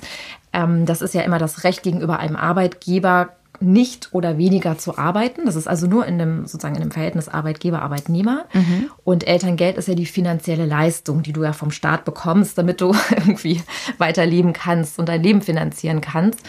[0.54, 5.46] Ähm, das ist ja immer das Recht gegenüber einem Arbeitgeber, nicht oder weniger zu arbeiten.
[5.46, 8.46] Das ist also nur in dem sozusagen in dem Verhältnis Arbeitgeber-Arbeitnehmer.
[8.54, 8.90] Mhm.
[9.04, 12.96] Und Elterngeld ist ja die finanzielle Leistung, die du ja vom Staat bekommst, damit du
[13.12, 13.62] irgendwie
[13.98, 16.40] weiterleben kannst und dein Leben finanzieren kannst.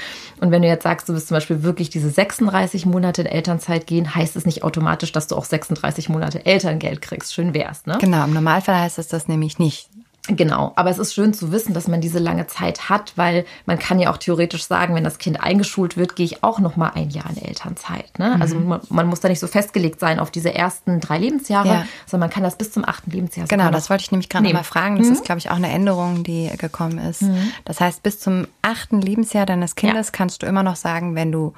[0.40, 3.86] Und wenn du jetzt sagst, du willst zum Beispiel wirklich diese 36 Monate in Elternzeit
[3.86, 7.34] gehen, heißt es nicht automatisch, dass du auch 36 Monate Elterngeld kriegst.
[7.34, 7.98] Schön wär's, ne?
[8.00, 9.88] Genau, im Normalfall heißt es das nämlich nicht.
[10.28, 13.80] Genau, aber es ist schön zu wissen, dass man diese lange Zeit hat, weil man
[13.80, 16.92] kann ja auch theoretisch sagen, wenn das Kind eingeschult wird, gehe ich auch noch mal
[16.94, 18.20] ein Jahr in Elternzeit.
[18.20, 18.37] Ne?
[18.37, 18.42] Mhm.
[18.42, 21.87] Also man, man, muss da nicht so festgelegt sein auf diese ersten drei Lebensjahre, ja.
[22.06, 23.48] sondern man kann das bis zum achten Lebensjahr.
[23.48, 24.96] Genau, das wollte ich nämlich gerade mal fragen.
[24.96, 25.12] Das mhm.
[25.14, 27.22] ist, glaube ich, auch eine Änderung, die gekommen ist.
[27.22, 27.52] Mhm.
[27.64, 30.12] Das heißt, bis zum achten Lebensjahr deines Kindes ja.
[30.12, 31.52] kannst du immer noch sagen, wenn du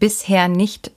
[0.00, 0.90] bisher nicht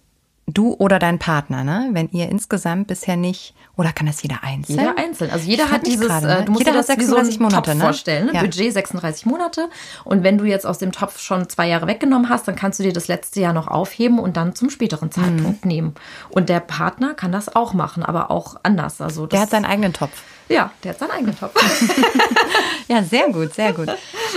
[0.47, 1.89] du oder dein Partner, ne?
[1.91, 4.80] Wenn ihr insgesamt bisher nicht, oder kann das jeder einzeln?
[4.80, 5.32] Jeder einzeln.
[5.32, 6.38] Also jeder hat dieses, grade, ne?
[6.39, 7.84] Äh, du musst jeder dir das 36 so Monate, Topf ne?
[7.84, 8.25] vorstellen.
[8.27, 8.34] Ne?
[8.34, 8.41] Ja.
[8.41, 9.69] Budget 36 Monate.
[10.04, 12.84] Und wenn du jetzt aus dem Topf schon zwei Jahre weggenommen hast, dann kannst du
[12.84, 15.71] dir das letzte Jahr noch aufheben und dann zum späteren Zeitpunkt mhm.
[15.71, 15.95] nehmen.
[16.30, 19.01] Und der Partner kann das auch machen, aber auch anders.
[19.01, 20.23] Also der hat seinen eigenen Topf.
[20.51, 21.53] Ja, der hat seinen eigenen Topf.
[22.87, 23.89] ja, sehr gut, sehr gut.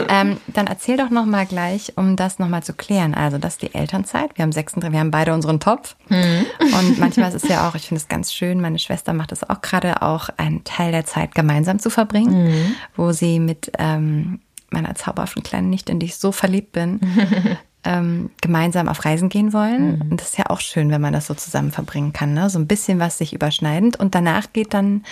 [0.08, 3.14] Ähm, dann erzähl doch noch mal gleich, um das noch mal zu klären.
[3.14, 4.30] Also, das ist die Elternzeit.
[4.36, 5.96] Wir haben 36, wir haben beide unseren Topf.
[6.08, 6.46] Mhm.
[6.60, 9.48] Und manchmal ist es ja auch, ich finde es ganz schön, meine Schwester macht es
[9.48, 12.74] auch gerade, auch einen Teil der Zeit gemeinsam zu verbringen, mhm.
[12.96, 17.00] wo sie mit ähm, meiner zauberhaften Kleinen nicht, in die ich so verliebt bin,
[17.84, 19.96] ähm, gemeinsam auf Reisen gehen wollen.
[19.96, 20.10] Mhm.
[20.10, 22.34] Und das ist ja auch schön, wenn man das so zusammen verbringen kann.
[22.34, 22.50] Ne?
[22.50, 23.98] So ein bisschen was sich überschneidend.
[23.98, 25.04] Und danach geht dann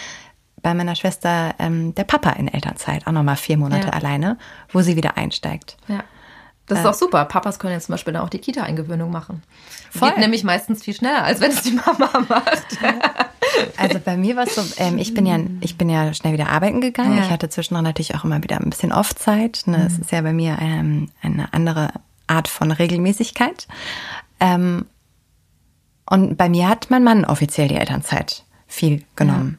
[0.63, 3.93] bei meiner Schwester ähm, der Papa in Elternzeit, auch nochmal vier Monate Ja.
[3.93, 4.39] alleine,
[4.73, 5.77] wo sie wieder einsteigt.
[5.89, 6.05] Ja.
[6.67, 7.25] Das ist auch super.
[7.27, 9.43] Papas können jetzt zum Beispiel dann auch die Kita-Eingewöhnung machen.
[9.91, 10.09] Voll.
[10.11, 12.67] Geht nämlich meistens viel schneller, als wenn es die Mama macht.
[13.77, 16.49] Also bei mir war es so, ähm, ich bin ja, ich bin ja schnell wieder
[16.49, 17.19] arbeiten gegangen.
[17.19, 17.25] Ja.
[17.25, 19.65] Ich hatte zwischendurch natürlich auch immer wieder ein bisschen Off-Zeit.
[19.67, 19.85] Ne?
[19.87, 21.91] Es ist ja bei mir ähm, eine andere
[22.29, 23.67] Art von Regelmäßigkeit.
[24.41, 24.87] Ähm,
[26.09, 29.59] und bei mir hat mein Mann offiziell die Elternzeit viel genommen.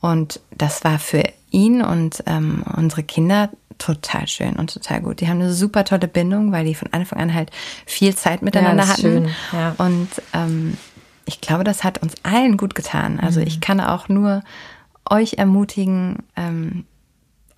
[0.00, 5.20] Und das war für ihn und ähm, unsere Kinder total schön und total gut.
[5.20, 7.50] Die haben eine super tolle Bindung, weil die von Anfang an halt
[7.86, 9.00] viel Zeit miteinander ist hatten.
[9.00, 9.74] schön, ja.
[9.78, 10.76] Und ähm,
[11.24, 13.20] ich glaube, das hat uns allen gut getan.
[13.20, 14.42] Also ich kann auch nur
[15.08, 16.84] euch ermutigen, ähm,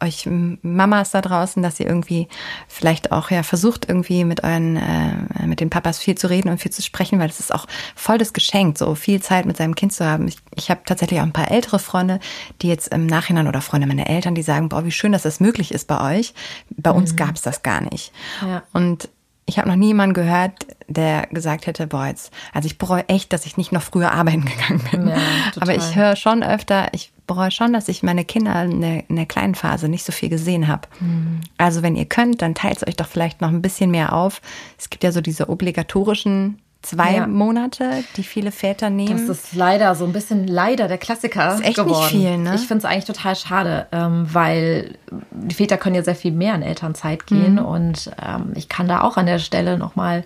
[0.03, 0.29] euch
[0.63, 2.29] Mamas da draußen, dass ihr irgendwie
[2.69, 6.59] vielleicht auch ja versucht irgendwie mit euren äh, mit den Papas viel zu reden und
[6.59, 9.75] viel zu sprechen, weil es ist auch voll das Geschenk, so viel Zeit mit seinem
[9.75, 10.29] Kind zu haben.
[10.29, 12.21] Ich, ich habe tatsächlich auch ein paar ältere Freunde,
[12.61, 15.41] die jetzt im Nachhinein oder Freunde meiner Eltern, die sagen, boah, wie schön, dass das
[15.41, 16.35] möglich ist bei euch.
[16.71, 18.13] Bei uns gab es das gar nicht.
[18.43, 18.63] Ja.
[18.73, 19.09] Und
[19.53, 23.35] ich habe noch nie jemanden gehört, der gesagt hätte, boah, jetzt, also ich bereue echt,
[23.35, 25.09] dass ich nicht noch früher arbeiten gegangen bin.
[25.09, 25.17] Ja.
[25.61, 29.17] Aber ich höre schon öfter, ich bereue schon, dass ich meine Kinder in der, in
[29.17, 30.89] der kleinen Phase nicht so viel gesehen habe.
[31.01, 31.43] Mhm.
[31.59, 34.41] Also wenn ihr könnt, dann teilt euch doch vielleicht noch ein bisschen mehr auf.
[34.79, 37.27] Es gibt ja so diese obligatorischen zwei Ja.
[37.27, 39.27] Monate, die viele Väter nehmen.
[39.27, 42.09] Das ist leider so ein bisschen leider der Klassiker Ist echt nicht geworden.
[42.11, 42.55] viel, ne?
[42.57, 44.97] Ich finde es eigentlich total schade, ähm, weil
[45.31, 47.65] die Väter können ja sehr viel mehr in Elternzeit gehen Mhm.
[47.65, 50.25] und ähm, ich kann da auch an der Stelle nochmal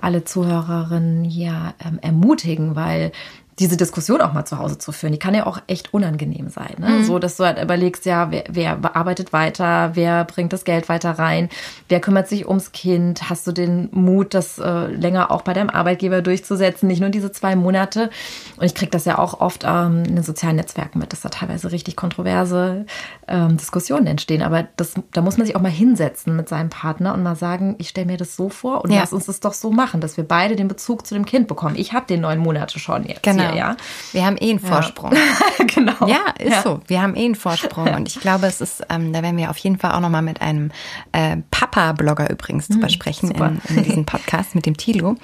[0.00, 3.12] alle Zuhörerinnen hier ähm, ermutigen, weil
[3.58, 6.74] diese Diskussion auch mal zu Hause zu führen, die kann ja auch echt unangenehm sein.
[6.78, 6.88] Ne?
[6.88, 7.04] Mhm.
[7.04, 11.12] So, dass du halt überlegst, ja, wer, wer arbeitet weiter, wer bringt das Geld weiter
[11.12, 11.48] rein,
[11.88, 15.70] wer kümmert sich ums Kind, hast du den Mut, das äh, länger auch bei deinem
[15.70, 18.10] Arbeitgeber durchzusetzen, nicht nur diese zwei Monate.
[18.58, 21.30] Und ich kriege das ja auch oft ähm, in den sozialen Netzwerken mit, dass da
[21.30, 22.84] teilweise richtig kontroverse
[23.28, 24.42] ähm, Diskussionen entstehen.
[24.42, 27.74] Aber das, da muss man sich auch mal hinsetzen mit seinem Partner und mal sagen,
[27.78, 29.00] ich stelle mir das so vor und Ja.
[29.00, 31.74] lass uns das doch so machen, dass wir beide den Bezug zu dem Kind bekommen.
[31.76, 33.42] Ich habe den neun Monate schon jetzt Genau.
[33.50, 33.76] hier, ja.
[34.12, 35.12] Wir haben eh einen Vorsprung.
[35.74, 36.06] genau.
[36.06, 36.62] Ja, ist Ja.
[36.62, 36.80] so.
[36.86, 37.88] Wir haben eh einen Vorsprung.
[37.94, 40.40] Und ich glaube, es ist, ähm, da werden wir auf jeden Fall auch nochmal mit
[40.40, 40.70] einem
[41.12, 43.52] äh, Papa-Blogger übrigens drüber sprechen super.
[43.68, 45.16] in, in diesem Podcast mit dem Tilo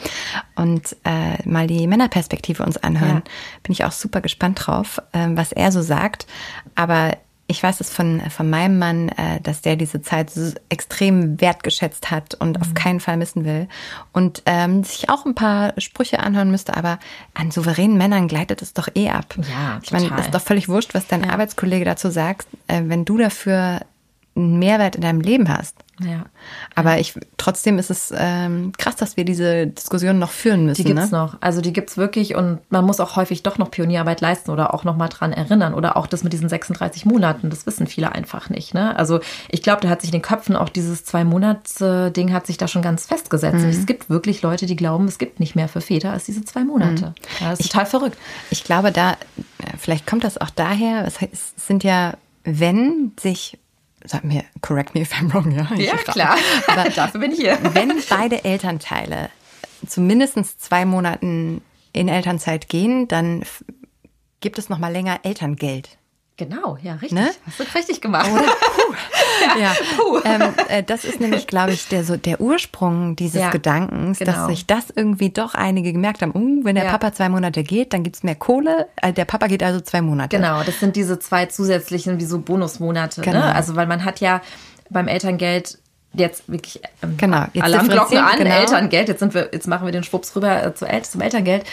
[0.57, 3.23] und äh, mal die Männerperspektive uns anhören.
[3.25, 3.33] Ja.
[3.63, 6.27] Bin ich auch super gespannt drauf, ähm, was er so sagt.
[6.75, 7.17] Aber
[7.53, 12.11] ich weiß es von, von meinem Mann, äh, dass der diese Zeit so extrem wertgeschätzt
[12.11, 12.63] hat und Mhm.
[12.63, 13.69] auf keinen Fall missen will.
[14.13, 16.99] Und ähm, sich auch ein paar Sprüche anhören müsste, aber
[17.35, 19.37] an souveränen Männern gleitet es doch eh ab.
[19.39, 23.19] Ja, ich meine, ist doch völlig wurscht, was dein Arbeitskollege dazu sagt, äh, wenn du
[23.19, 23.81] dafür
[24.35, 25.77] einen Mehrwert in deinem Leben hast.
[26.05, 26.27] Ja.
[26.75, 30.83] Aber ich trotzdem ist es ähm, krass, dass wir diese Diskussion noch führen müssen.
[30.83, 31.19] Die gibt's ne?
[31.19, 31.37] noch.
[31.41, 34.85] Also die gibt's wirklich und man muss auch häufig doch noch Pionierarbeit leisten oder auch
[34.85, 37.51] noch mal dran erinnern oder auch das mit diesen 36 Monaten.
[37.51, 38.75] Das wissen viele einfach nicht.
[38.75, 38.97] Ne?
[38.97, 42.47] Also ich glaube, da hat sich in den Köpfen auch dieses zwei Monats Ding hat
[42.47, 43.59] sich da schon ganz festgesetzt.
[43.59, 43.71] Mhm.
[43.71, 46.65] Es gibt wirklich Leute, die glauben, es gibt nicht mehr für Väter als diese zwei
[46.65, 47.15] Monate.
[47.41, 48.19] Ja, das ist total verrückt.
[48.51, 49.17] Ich glaube, da, äh,
[49.79, 53.59] vielleicht kommt das auch daher, es sind ja, wenn sich,
[54.05, 55.69] sag mir, correct me if I'm wrong, ja?
[55.77, 55.87] Ich-
[56.69, 57.59] Aber dafür bin ich hier.
[57.75, 59.31] wenn beide Elternteile
[59.87, 61.61] zu mindestens zwei Monaten
[61.93, 63.43] in Elternzeit gehen, dann
[64.41, 65.99] gibt es noch mal länger Elterngeld.
[66.37, 67.13] Genau, ja, richtig.
[67.13, 67.31] Ne?
[67.47, 68.31] Hast du richtig gemacht.
[69.59, 69.75] Ja,
[70.25, 74.35] ähm, äh, das ist nämlich, glaube ich, der, so der Ursprung dieses Ja, Gedankens, dass
[74.35, 74.47] genau.
[74.49, 76.33] sich das irgendwie doch einige gemerkt haben.
[76.35, 76.91] Uh, wenn der Ja.
[76.93, 78.87] Papa zwei Monate geht, dann gibt's mehr Kohle.
[78.97, 80.37] Äh, der Papa geht also zwei Monate.
[80.37, 83.21] Genau, das sind diese zwei zusätzlichen, wie so Bonusmonate.
[83.21, 83.39] Genau.
[83.39, 83.55] Ne?
[83.55, 84.43] Also, weil man hat ja
[84.91, 85.79] beim Elterngeld
[86.15, 88.55] jetzt wirklich ähm, Genau, jetzt Alarmglocken an, genau.
[88.55, 89.09] Elterngeld.
[89.09, 91.65] Jetzt sind wir, jetzt machen wir den Schwupps rüber äh, zu El zum Elterngeld.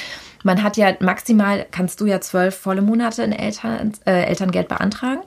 [0.43, 5.21] Man hat ja maximal, kannst du ja zwölf volle Monate in Eltern, äh, Elterngeld beantragen.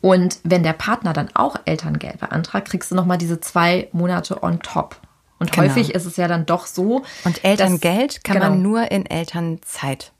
[0.00, 4.60] Und wenn der Partner dann auch Elterngeld beantragt, kriegst du nochmal diese zwei Monate on
[4.60, 4.96] top.
[5.38, 5.64] Und Genau.
[5.68, 7.02] häufig ist es ja dann doch so.
[7.24, 8.68] Und Elterngeld dass- kann man genau.
[8.70, 10.12] nur in Elternzeit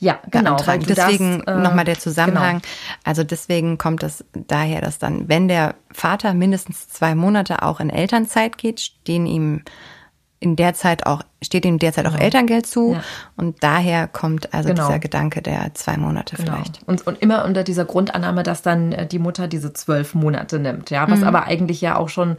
[0.00, 0.84] ja, genau, beantragen.
[0.88, 2.58] deswegen äh, nochmal der Zusammenhang.
[2.62, 2.72] Genau.
[3.04, 7.88] Also deswegen kommt es daher, dass dann, wenn der Vater mindestens zwei Monate auch in
[7.88, 9.62] Elternzeit geht, stehen ihm
[10.42, 12.88] in der Zeit auch, steht ihm derzeit auch Elterngeld zu.
[12.88, 12.98] Genau.
[12.98, 13.04] Ja.
[13.36, 14.86] Und daher kommt also Genau.
[14.86, 16.52] dieser Gedanke der zwei Monate Genau.
[16.56, 16.80] vielleicht.
[16.86, 20.90] Und, und immer unter dieser Grundannahme, dass dann äh, die Mutter diese zwölf Monate nimmt.
[20.90, 21.10] Ja, Mhm.
[21.12, 22.36] was aber eigentlich ja auch schon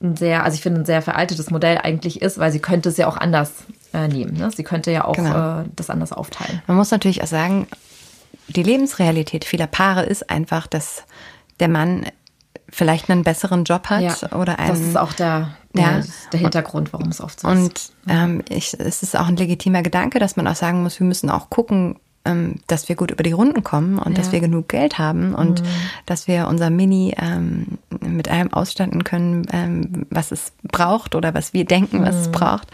[0.00, 2.96] ein sehr, also ich finde, ein sehr veraltetes Modell eigentlich ist, weil sie könnte es
[2.98, 3.50] ja auch anders
[3.92, 4.34] äh, nehmen.
[4.36, 4.50] Ne?
[4.54, 5.60] Sie könnte ja auch Genau.
[5.60, 6.62] äh, das anders aufteilen.
[6.68, 7.66] Man muss natürlich auch sagen,
[8.48, 11.04] die Lebensrealität vieler Paare ist einfach, dass
[11.60, 12.06] der Mann
[12.70, 14.70] vielleicht einen besseren Job hat oder einen.
[14.70, 16.02] das ist auch der, der, Ja.
[16.32, 17.54] der Hintergrund, warum es oft so ist.
[17.56, 21.06] Und ähm, ich, es ist auch ein legitimer Gedanke, dass man auch sagen muss, wir
[21.06, 24.18] müssen auch gucken, ähm, dass wir gut über die Runden kommen und ja.
[24.18, 25.66] dass wir genug Geld haben und mhm.
[26.04, 31.54] dass wir unser Mini ähm, mit allem ausstatten können, ähm, was es braucht oder was
[31.54, 32.20] wir denken, was mhm.
[32.20, 32.68] es braucht.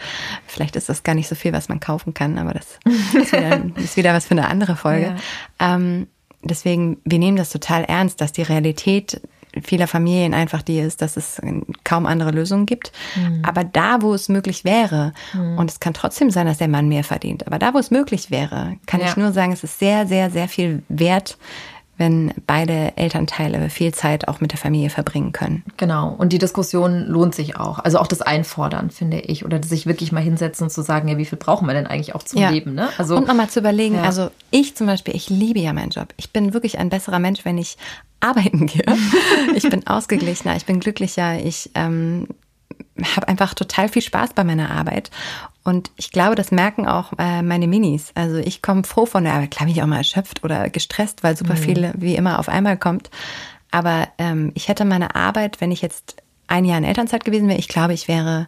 [0.45, 2.79] Vielleicht ist das gar nicht so viel, was man kaufen kann, aber das
[3.13, 5.15] ist wieder, ist wieder was für eine andere Folge.
[5.59, 5.75] Ja.
[5.75, 6.07] Ähm,
[6.43, 9.21] deswegen, wir nehmen das total ernst, dass die Realität
[9.63, 11.41] vieler Familien einfach die ist, dass es
[11.83, 12.91] kaum andere Lösungen gibt.
[13.15, 13.41] Mhm.
[13.43, 15.57] Aber da, wo es möglich wäre, mhm.
[15.57, 18.31] und es kann trotzdem sein, dass der Mann mehr verdient, aber da, wo es möglich
[18.31, 19.07] wäre, kann ja.
[19.07, 21.37] ich nur sagen, es ist sehr, sehr, sehr viel wert,
[21.97, 25.63] wenn beide Elternteile viel Zeit auch mit der Familie verbringen können.
[25.77, 26.09] Genau.
[26.09, 27.79] Und die Diskussion lohnt sich auch.
[27.79, 29.45] Also auch das Einfordern, finde ich.
[29.45, 32.13] Oder sich wirklich mal hinsetzen und zu sagen, ja, wie viel brauchen wir denn eigentlich
[32.13, 32.49] auch zum ja.
[32.49, 32.73] Leben?
[32.73, 32.89] Ne?
[32.97, 34.03] Also, und nochmal zu überlegen, ja.
[34.03, 36.13] also ich zum Beispiel, ich liebe ja meinen Job.
[36.17, 37.77] Ich bin wirklich ein besserer Mensch, wenn ich
[38.19, 38.85] arbeiten gehe.
[39.55, 42.27] ich bin ausgeglichener, ich bin glücklicher, ich ähm,
[43.15, 45.11] habe einfach total viel Spaß bei meiner Arbeit.
[45.65, 48.11] Und ich glaube, das merken auch äh, meine Minis.
[48.13, 49.51] Also ich komme froh von der Arbeit.
[49.51, 51.57] Klar bin ich auch mal erschöpft oder gestresst, weil super mhm.
[51.57, 53.09] viel wie immer auf einmal kommt.
[53.71, 57.59] Aber ähm, ich hätte meine Arbeit, wenn ich jetzt ein Jahr in Elternzeit gewesen wäre,
[57.59, 58.47] ich glaube, ich wäre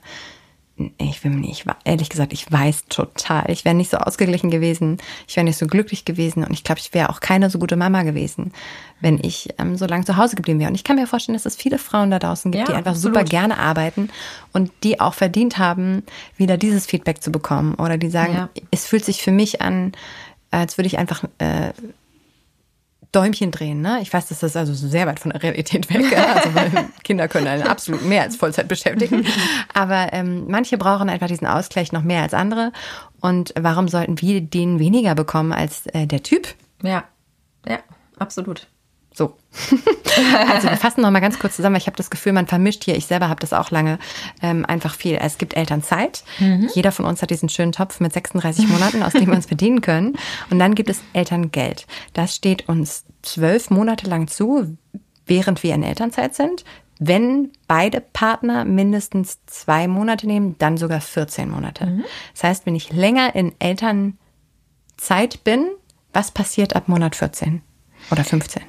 [0.98, 3.50] ich will nicht, ehrlich gesagt, ich weiß total.
[3.50, 6.80] Ich wäre nicht so ausgeglichen gewesen, ich wäre nicht so glücklich gewesen und ich glaube,
[6.80, 8.54] ich wäre auch keine so gute Mama gewesen,
[9.02, 10.70] wenn ich ähm, so lange zu Hause geblieben wäre.
[10.70, 12.92] Und ich kann mir vorstellen, dass es viele Frauen da draußen gibt, ja, die einfach
[12.92, 13.16] absolut.
[13.16, 14.10] super gerne arbeiten
[14.54, 16.04] und die auch verdient haben,
[16.38, 18.50] wieder dieses Feedback zu bekommen oder die sagen, ja.
[18.70, 19.94] es fühlt sich für mich an,
[20.52, 21.72] als würde ich einfach äh,
[23.12, 24.00] Däumchen drehen, ne?
[24.02, 26.18] Ich weiß, das ist also sehr weit von der Realität weg.
[26.18, 26.50] Also
[27.04, 29.26] Kinder können einen absolut mehr als Vollzeit beschäftigen.
[29.74, 32.72] Aber ähm, manche brauchen einfach diesen Ausgleich noch mehr als andere.
[33.22, 36.48] Und warum sollten wir den weniger bekommen als äh, der Typ?
[36.84, 37.06] Ja,
[37.68, 37.80] ja,
[38.20, 38.68] absolut.
[39.18, 39.36] So.
[40.52, 41.76] also wir fassen noch mal ganz kurz zusammen.
[41.78, 42.96] Ich habe das Gefühl, man vermischt hier.
[42.96, 43.98] Ich selber habe das auch lange
[44.44, 45.18] ähm, einfach viel.
[45.20, 46.24] Es gibt Elternzeit.
[46.38, 46.70] Mhm.
[46.76, 49.82] Jeder von uns hat diesen schönen Topf mit 36 Monaten, aus dem wir uns bedienen
[49.82, 50.20] können.
[50.52, 51.88] Und dann gibt es Elterngeld.
[52.14, 54.78] Das steht uns zwölf Monate lang zu,
[55.26, 56.64] während wir in Elternzeit sind.
[57.00, 61.88] Wenn beide Partner mindestens zwei Monate nehmen, dann sogar 14 Monate.
[61.88, 62.04] Mhm.
[62.34, 65.70] Das heißt, wenn ich länger in Elternzeit bin,
[66.14, 67.64] was passiert ab Monat 14
[68.12, 68.62] oder 15?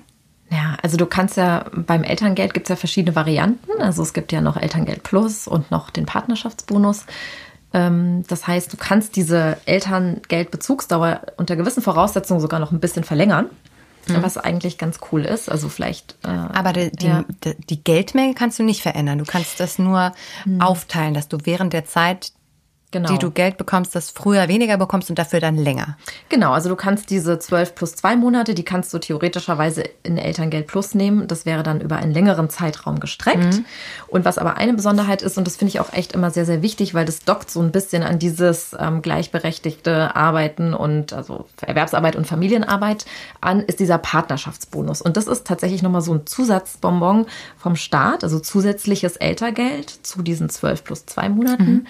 [0.51, 3.83] Ja, also du kannst ja beim Elterngeld gibt es ja verschiedene Varianten.
[3.83, 7.05] Also es gibt ja noch Elterngeld Plus und noch den Partnerschaftsbonus.
[7.75, 13.47] Ähm, das heißt, du kannst diese Elterngeldbezugsdauer unter gewissen Voraussetzungen sogar noch ein bisschen verlängern.
[14.09, 14.23] Mhm.
[14.23, 15.51] Was eigentlich ganz cool ist.
[15.51, 16.17] Also vielleicht.
[16.25, 17.25] Äh, Aber die, ja.
[17.45, 19.19] die, die, Geldmenge kannst du nicht verändern.
[19.19, 20.13] Du kannst das nur
[20.47, 20.63] mhm.
[20.63, 22.33] aufteilen, dass du während der Zeit
[22.91, 23.11] genau.
[23.11, 25.97] die du Geld bekommst, das früher weniger bekommst und dafür dann länger.
[26.29, 30.67] Genau, also du kannst diese 12 plus 2 Monate, die kannst du theoretischerweise in Elterngeld
[30.67, 31.27] Plus nehmen.
[31.29, 33.59] Das wäre dann über einen längeren Zeitraum gestreckt.
[33.59, 33.65] Mhm.
[34.09, 36.63] Und was aber eine Besonderheit ist, und das finde ich auch echt immer sehr, sehr
[36.63, 42.17] wichtig, weil das dockt so ein bisschen an dieses ähm, gleichberechtigte Arbeiten und also Erwerbsarbeit
[42.17, 43.05] und Familienarbeit
[43.41, 45.03] an, ist dieser Partnerschaftsbonus.
[45.03, 50.49] Und das ist tatsächlich nochmal so ein Zusatzbonbon vom Staat, also zusätzliches Eltergeld zu diesen
[50.49, 51.73] 12 plus 2 Monaten.
[51.73, 51.87] Mhm.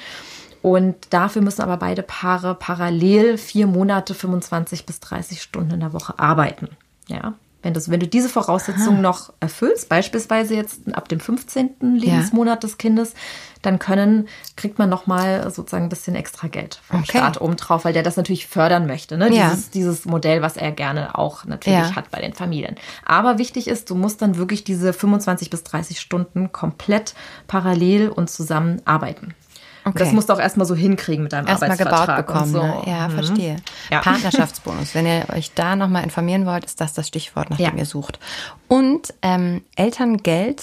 [0.63, 5.93] Und dafür müssen aber beide Paare parallel vier Monate 25 bis 30 Stunden in der
[5.93, 6.71] Woche arbeiten.
[7.07, 7.35] Ja.
[7.61, 11.71] Wenn, das, wenn du diese Voraussetzungen noch erfüllst, beispielsweise jetzt ab dem 15.
[11.81, 12.69] Lebensmonat ja.
[12.69, 13.15] des Kindes,
[13.63, 17.19] dann können, kriegt man nochmal sozusagen ein bisschen extra Geld vom okay.
[17.19, 19.19] Staat obendrauf, weil der das natürlich fördern möchte.
[19.19, 19.35] Ne?
[19.35, 19.51] Ja.
[19.51, 21.97] Dieses, dieses Modell, was er gerne auch natürlich ja.
[21.97, 22.77] hat bei den Familien.
[23.05, 27.15] Aber wichtig ist, du musst dann wirklich diese 25 bis 30 Stunden komplett
[27.49, 29.35] parallel und zusammen arbeiten.
[29.89, 29.99] Okay.
[29.99, 32.07] Das musst du auch erstmal so hinkriegen mit deinem erstmal Arbeitsvertrag.
[32.07, 32.53] gebaut bekommen.
[32.53, 32.63] So.
[32.63, 32.83] Ne?
[32.87, 33.13] Ja, mhm.
[33.13, 33.57] verstehe.
[33.91, 34.01] Ja.
[34.01, 34.95] Partnerschaftsbonus.
[34.95, 37.71] Wenn ihr euch da nochmal informieren wollt, ist das das Stichwort, nach ja.
[37.71, 38.19] dem ihr sucht.
[38.69, 40.63] Und ähm, Elterngeld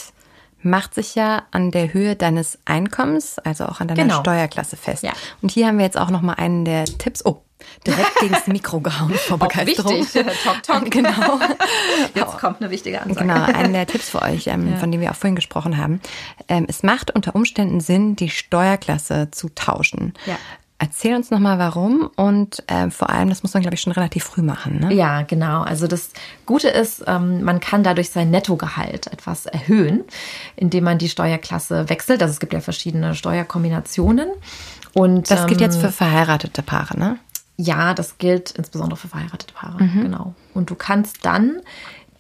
[0.66, 4.20] macht sich ja an der Höhe deines Einkommens, also auch an deiner genau.
[4.20, 5.04] Steuerklasse fest.
[5.04, 5.14] Ja.
[5.42, 7.24] Und hier haben wir jetzt auch nochmal einen der Tipps.
[7.26, 7.44] Oh,
[7.86, 10.00] direkt gegen das Mikro gehauen vor Begeisterung.
[10.00, 10.26] Wichtig.
[10.44, 10.86] Talk, talk.
[10.92, 11.40] Genau.
[12.16, 13.28] Jetzt kommt eine wichtige Ansage.
[13.28, 14.78] Genau, einen der Tipps für euch, ähm, ja.
[14.78, 16.02] von dem wir auch vorhin gesprochen haben.
[16.48, 20.14] Ähm, es macht unter Umständen Sinn, die Steuerklasse zu tauschen.
[20.26, 20.38] Ja.
[20.78, 24.26] Erzähl uns nochmal warum und äh, vor allem, das muss man, glaube ich, schon relativ
[24.26, 24.80] früh machen.
[24.80, 24.94] Ne?
[24.94, 25.62] Ja, genau.
[25.62, 26.10] Also das
[26.46, 30.04] Gute ist, ähm, man kann dadurch sein Nettogehalt etwas erhöhen,
[30.58, 32.22] indem man die Steuerklasse wechselt.
[32.22, 34.28] Also es gibt ja verschiedene Steuerkombinationen.
[34.94, 37.20] Und, das gilt jetzt ähm, für verheiratete Paare, ne?
[37.58, 40.02] Ja, das gilt insbesondere für verheiratete Paare, mhm.
[40.04, 40.36] genau.
[40.54, 41.62] Und du kannst dann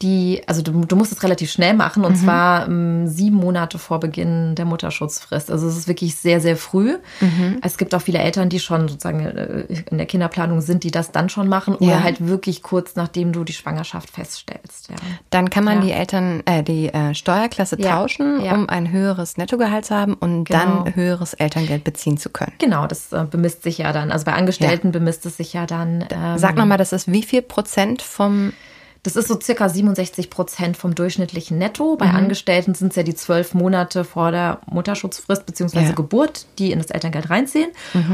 [0.02, 2.24] die, also du, du musst es relativ schnell machen und Mhm.
[2.24, 5.50] zwar ähm, sieben Monate vor Beginn der Mutterschutzfrist.
[5.50, 6.98] Also es ist wirklich sehr, sehr früh.
[7.22, 7.60] Mhm.
[7.62, 11.12] Es gibt auch viele Eltern, die schon sozusagen äh, in der Kinderplanung sind, die das
[11.12, 12.04] dann schon machen oder Ja.
[12.04, 14.90] halt wirklich kurz nachdem du die Schwangerschaft feststellst.
[14.90, 14.96] Ja.
[15.30, 15.86] Dann kann man Ja.
[15.86, 20.84] die Eltern, äh, die äh, Steuerklasse tauschen, um ein höheres Nettogehalt zu haben und Genau.
[20.84, 22.52] dann höheres Elterngeld beziehen zu können.
[22.60, 24.12] Genau, das äh, bemisst sich ja dann.
[24.12, 26.06] Also bei Angestellten bemisst es sich ja dann.
[26.12, 28.52] Ähm, Sag nochmal, das ist wie viel Prozent vom
[29.06, 31.94] Das ist so circa 67 Prozent vom durchschnittlichen Netto.
[31.94, 31.98] Mhm.
[32.00, 35.80] Bei Angestellten sind es ja die zwölf Monate vor der Mutterschutzfrist bzw.
[35.80, 35.90] Ja.
[35.92, 35.96] Mhm.
[35.96, 37.70] Geburt, die in das Elterngeld reinziehen.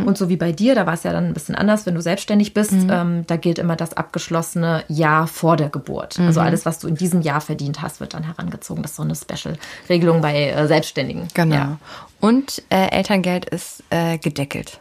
[0.05, 2.01] Und so wie bei dir, da war es ja dann ein bisschen anders, wenn du
[2.01, 2.89] selbstständig bist, Mhm.
[2.91, 6.19] ähm, da gilt immer das abgeschlossene Jahr vor der Geburt.
[6.19, 6.27] Mhm.
[6.27, 8.81] Also alles, was du in diesem Jahr verdient hast, wird dann herangezogen.
[8.83, 11.27] Das ist so eine Special-Regelung bei äh, Selbstständigen.
[11.33, 11.55] Genau.
[11.55, 11.77] Ja.
[12.19, 14.79] Und äh, Elterngeld ist äh, gedeckelt.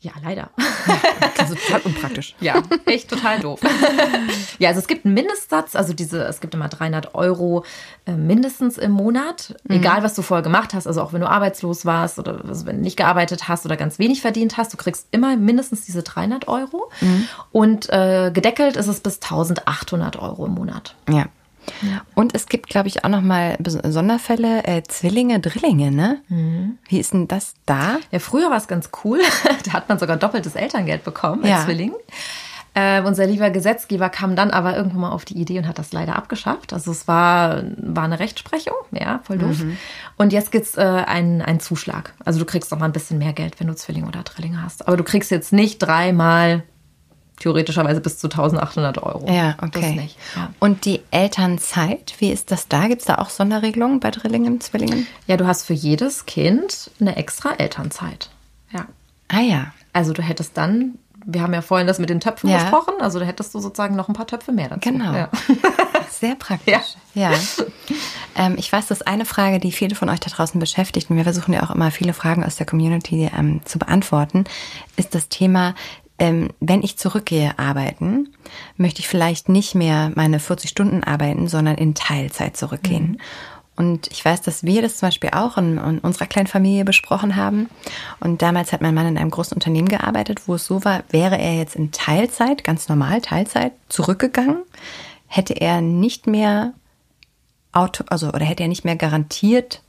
[0.00, 0.50] Ja, leider.
[1.38, 2.34] Ist total unpraktisch.
[2.40, 3.60] Ja, echt total doof.
[4.58, 7.64] ja, also es gibt einen Mindestsatz, also diese, es gibt immer 300 Euro
[8.06, 11.84] äh, mindestens im Monat, egal was du vorher gemacht hast, also auch wenn du arbeitslos
[11.84, 15.08] warst oder also wenn du nicht gearbeitet hast oder ganz wenig verdient hast, du kriegst
[15.10, 16.90] immer mindestens diese 300 Euro
[17.50, 20.94] und äh, gedeckelt ist es bis 1800 Euro im Monat.
[21.08, 21.26] Ja.
[22.14, 26.20] Und es gibt, glaube ich, auch noch mal Bes- Sonderfälle, äh, Zwillinge, Drillinge, ne?
[26.28, 26.78] Mhm.
[26.88, 27.98] Wie ist denn das da?
[28.10, 29.20] Ja, früher war es ganz cool.
[29.64, 31.64] da hat man sogar doppeltes Elterngeld bekommen als Ja.
[31.64, 31.92] Zwilling.
[32.74, 35.92] Äh, unser lieber Gesetzgeber kam dann aber irgendwann mal auf die Idee und hat das
[35.92, 36.72] leider abgeschafft.
[36.72, 39.56] Also es war, war eine Rechtsprechung, ja, voll doof.
[40.16, 42.12] Und jetzt gibt's äh, einen, einen Zuschlag.
[42.24, 44.86] Also du kriegst noch mal ein bisschen mehr Geld, wenn du Zwilling oder Drillinge hast.
[44.86, 46.62] Aber du kriegst jetzt nicht dreimal
[47.40, 49.26] theoretischerweise bis zu 1800 Euro.
[49.32, 49.94] Ja, Das okay.
[49.94, 50.16] nicht.
[50.36, 50.50] Ja.
[50.58, 52.88] Und die Elternzeit, wie ist das da?
[52.88, 55.06] Gibt es da auch Sonderregelungen bei Drillingen, Zwillingen?
[55.26, 58.30] ja, du hast für jedes Kind eine extra Elternzeit.
[58.72, 58.86] Ja.
[59.28, 59.66] Ah ja.
[59.92, 62.58] Also du hättest dann, wir haben ja vorhin das mit den Töpfen Ja.
[62.58, 64.80] besprochen, also da hättest du sozusagen noch ein paar Töpfe mehr dazu.
[64.90, 65.12] Genau.
[65.14, 65.28] Ja.
[66.10, 66.96] Sehr praktisch.
[67.14, 67.30] Ja.
[68.36, 71.24] Ähm, ich weiß, dass eine Frage, die viele von euch da draußen beschäftigt, und wir
[71.24, 74.44] versuchen ja auch immer viele Fragen aus der Community ähm, zu beantworten,
[74.96, 75.74] ist das Thema,
[76.18, 78.30] ähm, wenn ich zurückgehe arbeiten,
[78.76, 83.20] möchte ich vielleicht nicht mehr meine 40 Stunden arbeiten, sondern in Teilzeit zurückgehen.
[83.76, 87.36] Und ich weiß, dass wir das zum Beispiel auch in, in unserer kleinen Familie besprochen
[87.36, 87.70] haben.
[88.18, 91.38] Und damals hat mein Mann in einem großen Unternehmen gearbeitet, wo es so war, wäre
[91.38, 94.64] er jetzt in Teilzeit, ganz normal Teilzeit, zurückgegangen,
[95.28, 96.72] hätte er nicht mehr
[97.70, 99.82] Auto, also oder hätte er nicht mehr garantiert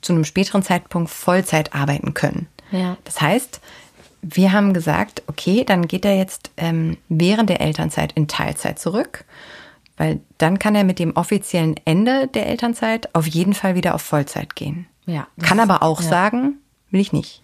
[0.00, 2.48] zu einem späteren Zeitpunkt Vollzeit arbeiten können.
[2.72, 2.96] Ja.
[3.04, 3.60] Das heißt,
[4.22, 9.24] wir haben gesagt, okay, dann geht er jetzt ähm, während der Elternzeit in Teilzeit zurück,
[9.96, 14.02] weil dann kann er mit dem offiziellen Ende der Elternzeit auf jeden Fall wieder auf
[14.02, 14.86] Vollzeit gehen.
[15.06, 16.08] Ja, Kann aber auch ja.
[16.08, 16.58] sagen,
[16.90, 17.42] will ich nicht.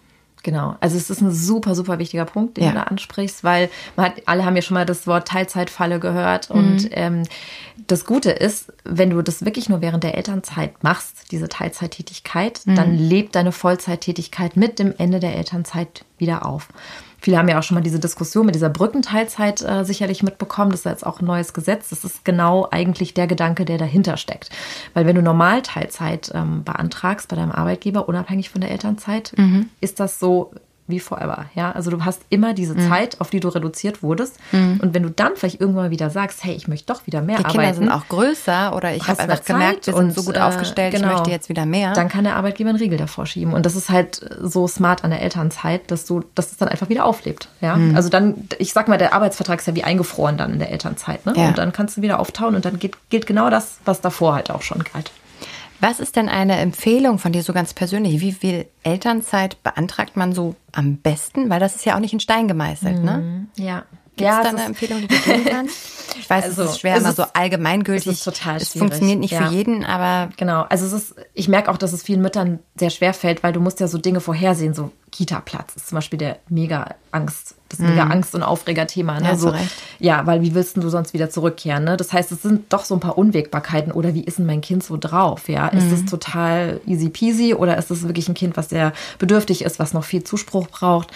[0.48, 0.76] Genau.
[0.80, 2.70] Also es ist ein super, super wichtiger Punkt, den Ja.
[2.70, 6.50] du da ansprichst, weil man hat, alle haben ja schon mal das Wort Teilzeitfalle gehört.
[6.50, 6.90] Und Mhm.
[6.92, 7.22] ähm,
[7.86, 12.76] das Gute ist, wenn du das wirklich nur während der Elternzeit machst, diese Teilzeittätigkeit, Mhm.
[12.76, 16.68] dann lebt deine Vollzeittätigkeit mit dem Ende der Elternzeit wieder auf.
[17.28, 20.70] Viele haben ja auch schon mal diese Diskussion mit dieser Brückenteilzeit äh, sicherlich mitbekommen.
[20.70, 21.90] Das ist jetzt auch ein neues Gesetz.
[21.90, 24.48] Das ist genau eigentlich der Gedanke, der dahinter steckt.
[24.94, 29.68] Weil wenn du normal Teilzeit ähm, beantragst bei deinem Arbeitgeber, unabhängig von der Elternzeit, Mhm.
[29.82, 30.52] ist das so
[30.88, 31.44] wie forever.
[31.54, 32.88] Ja, also du hast immer diese Mhm.
[32.88, 34.38] Zeit, auf die du reduziert wurdest.
[34.52, 37.36] Und wenn du dann vielleicht irgendwann mal wieder sagst, hey, ich möchte doch wieder mehr
[37.38, 37.58] Die arbeiten.
[37.60, 40.94] Kinder sind auch größer oder ich habe einfach gemerkt, wir sind so gut äh, aufgestellt,
[40.94, 41.08] genau.
[41.08, 41.92] ich möchte jetzt wieder mehr.
[41.92, 43.52] Dann kann der Arbeitgeber einen Riegel davor schieben.
[43.52, 46.88] Und das ist halt so smart an der Elternzeit, dass du, dass es dann einfach
[46.88, 47.48] wieder auflebt.
[47.60, 47.94] Ja, Mhm.
[47.94, 51.24] also dann, ich sag mal, der Arbeitsvertrag ist ja wie eingefroren dann in der Elternzeit.
[51.26, 51.34] Ne?
[51.36, 51.48] Ja.
[51.48, 54.50] Und dann kannst du wieder auftauen und dann gilt, gilt genau das, was davor halt
[54.50, 55.10] auch schon galt.
[55.80, 58.20] Was ist denn eine Empfehlung von dir so ganz persönlich?
[58.20, 61.50] Wie viel Elternzeit beantragt man so am besten?
[61.50, 63.46] Weil das ist ja auch nicht in Stein gemeißelt, ne?
[63.56, 63.84] Ja.
[64.18, 65.76] Gibt es ja, da es eine ist- Empfehlung, die du geben kannst?
[66.20, 68.06] Ich weiß, Also, es ist schwer, es immer ist- so allgemeingültig.
[68.06, 69.46] es ist total Es schwierig, funktioniert nicht ja.
[69.46, 72.90] für jeden, aber Genau, also es ist, ich merke auch, dass es vielen Müttern sehr
[72.90, 76.38] schwer fällt, weil du musst ja so Dinge vorhersehen, so Kita-Platz ist zum Beispiel der
[76.48, 79.14] mega Angst, das mega Angst- und Aufreger-Thema.
[79.14, 79.20] Ne?
[79.20, 79.24] Mhm.
[79.26, 79.54] Ja, so,
[80.00, 81.84] ja, weil wie willst du sonst wieder zurückkehren?
[81.84, 81.96] Ne?
[81.96, 84.82] Das heißt, es sind doch so ein paar Unwägbarkeiten oder wie ist denn mein Kind
[84.82, 85.48] so drauf?
[85.48, 85.92] Ja, ist Mhm.
[85.94, 89.92] es total easy peasy oder ist es wirklich ein Kind, was sehr bedürftig ist, was
[89.94, 91.08] noch viel Zuspruch braucht?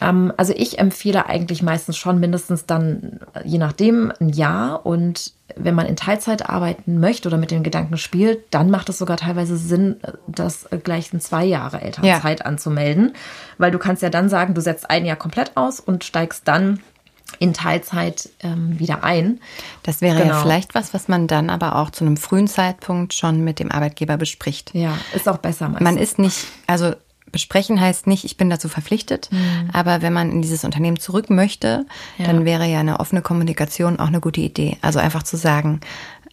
[0.00, 4.86] Ähm, also ich empfehle eigentlich meistens schon mindestens dann, äh, je nachdem, ein Jahr.
[4.86, 8.98] Und wenn man in Teilzeit arbeiten möchte oder mit den Gedanken spielt, dann macht es
[8.98, 13.14] sogar teilweise Sinn, äh, das gleich in zwei Jahre Elternzeit anzumelden.
[13.58, 16.80] Weil du kannst ja dann sagen, du setzt ein Jahr komplett aus und steigst dann
[17.40, 19.38] in Teilzeit ähm, wieder ein.
[19.82, 20.40] das wäre ja Genau.
[20.40, 24.16] vielleicht was, was man dann aber auch zu einem frühen Zeitpunkt schon mit dem Arbeitgeber
[24.16, 24.70] bespricht.
[24.74, 25.84] Ja, ist auch besser meistens.
[25.84, 26.94] Man ist nicht, also
[27.32, 29.70] besprechen heißt nicht, ich bin dazu verpflichtet, mhm.
[29.72, 31.86] aber wenn man in dieses Unternehmen zurück möchte,
[32.18, 32.26] ja.
[32.26, 34.76] dann wäre ja eine offene Kommunikation auch eine gute Idee.
[34.82, 35.80] Also einfach zu sagen,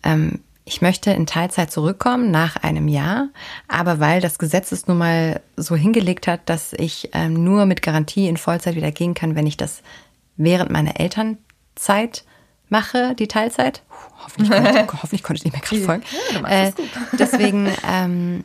[0.04, 3.30] ähm, ich möchte in Teilzeit zurückkommen nach einem Jahr,
[3.68, 7.84] aber weil das Gesetz es nun mal so hingelegt hat, dass ich ähm, nur mit
[7.84, 9.84] Garantie in Vollzeit wieder gehen kann, wenn ich das
[10.38, 12.26] während meiner Elternzeit
[12.70, 13.84] mache, die Teilzeit.
[14.24, 16.04] Hoffentlich, konnte, hoffentlich konnte ich nicht mehr gerade folgen.
[16.34, 16.72] Ja, äh,
[17.20, 18.44] deswegen ähm,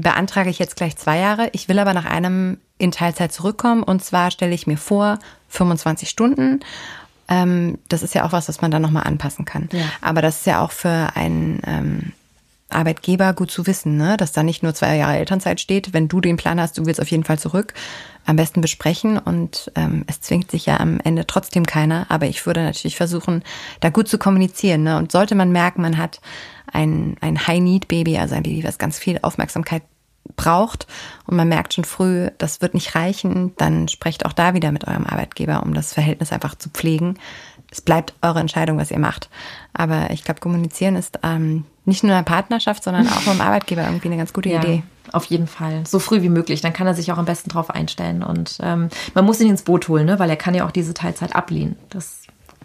[0.00, 1.48] beantrage ich jetzt gleich zwei Jahre.
[1.52, 6.08] Ich will aber nach einem in Teilzeit zurückkommen und zwar stelle ich mir vor 25
[6.08, 6.60] Stunden
[7.30, 9.68] ähm, das ist ja auch was, was man dann nochmal anpassen kann.
[9.72, 9.84] Ja.
[10.02, 12.12] Aber das ist ja auch für einen ähm,
[12.70, 14.16] Arbeitgeber gut zu wissen, ne?
[14.16, 15.92] dass da nicht nur zwei Jahre Elternzeit steht.
[15.92, 17.72] Wenn du den Plan hast, du willst auf jeden Fall zurück,
[18.26, 19.18] am besten besprechen.
[19.18, 22.06] Und ähm, es zwingt sich ja am Ende trotzdem keiner.
[22.08, 23.42] Aber ich würde natürlich versuchen,
[23.78, 24.82] da gut zu kommunizieren.
[24.82, 24.96] Ne?
[24.96, 26.20] Und sollte man merken, man hat
[26.72, 29.82] ein, ein High-Need-Baby, also ein Baby, was ganz viel Aufmerksamkeit
[30.36, 30.86] braucht
[31.26, 34.86] und man merkt schon früh, das wird nicht reichen, dann sprecht auch da wieder mit
[34.86, 37.18] eurem Arbeitgeber, um das Verhältnis einfach zu pflegen.
[37.70, 39.30] Es bleibt eure Entscheidung, was ihr macht.
[39.72, 43.84] Aber ich glaube, kommunizieren ist ähm, nicht nur in der Partnerschaft, sondern auch beim Arbeitgeber
[43.84, 44.82] irgendwie eine ganz gute ja, Idee.
[45.12, 45.84] Auf jeden Fall.
[45.86, 46.60] So früh wie möglich.
[46.60, 48.24] Dann kann er sich auch am besten drauf einstellen.
[48.24, 50.18] Und ähm, man muss ihn ins Boot holen, ne?
[50.18, 51.76] weil er kann ja auch diese Teilzeit ablehnen.
[51.90, 52.22] Das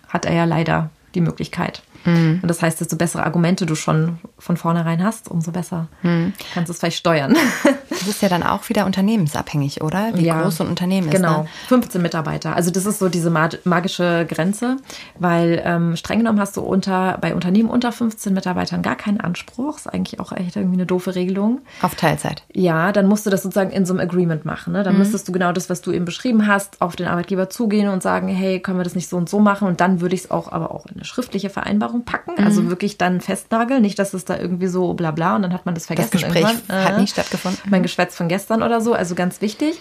[0.07, 1.83] hat er ja leider die Möglichkeit.
[2.05, 2.39] Mhm.
[2.41, 6.33] Und das heißt, desto bessere Argumente du schon von vornherein hast, umso besser mhm.
[6.53, 7.35] kannst du es vielleicht steuern.
[7.89, 10.11] Das ist ja dann auch wieder unternehmensabhängig, oder?
[10.13, 11.27] Wie ja, groß so ein Unternehmen genau.
[11.27, 11.33] ist.
[11.33, 11.49] Genau, ne?
[11.67, 12.55] 15 Mitarbeiter.
[12.55, 14.77] Also das ist so diese magische Grenze,
[15.17, 19.77] weil ähm, streng genommen hast du unter bei Unternehmen unter 15 Mitarbeitern gar keinen Anspruch.
[19.77, 21.61] Ist eigentlich auch echt irgendwie eine doofe Regelung.
[21.81, 22.43] Auf Teilzeit.
[22.53, 24.73] Ja, dann musst du das sozusagen in so einem Agreement machen.
[24.73, 24.83] Ne?
[24.83, 24.99] Dann mhm.
[24.99, 28.27] müsstest du genau das, was du eben beschrieben hast, auf den Arbeitgeber zugehen und sagen,
[28.27, 29.67] hey, können wir das nicht so und so machen?
[29.67, 32.31] Und dann würde ich es auch aber auch in eine schriftliche Vereinbarung packen.
[32.31, 32.47] Also mhm.
[32.47, 33.81] Also wirklich dann festnageln.
[33.81, 36.09] Nicht, dass es da irgendwie so bla bla und dann hat man das vergessen.
[36.11, 36.83] Das Gespräch irgendwann.
[36.83, 37.61] hat nie stattgefunden.
[37.69, 38.93] Mein Geschwätz von gestern oder so.
[38.93, 39.79] Also ganz wichtig.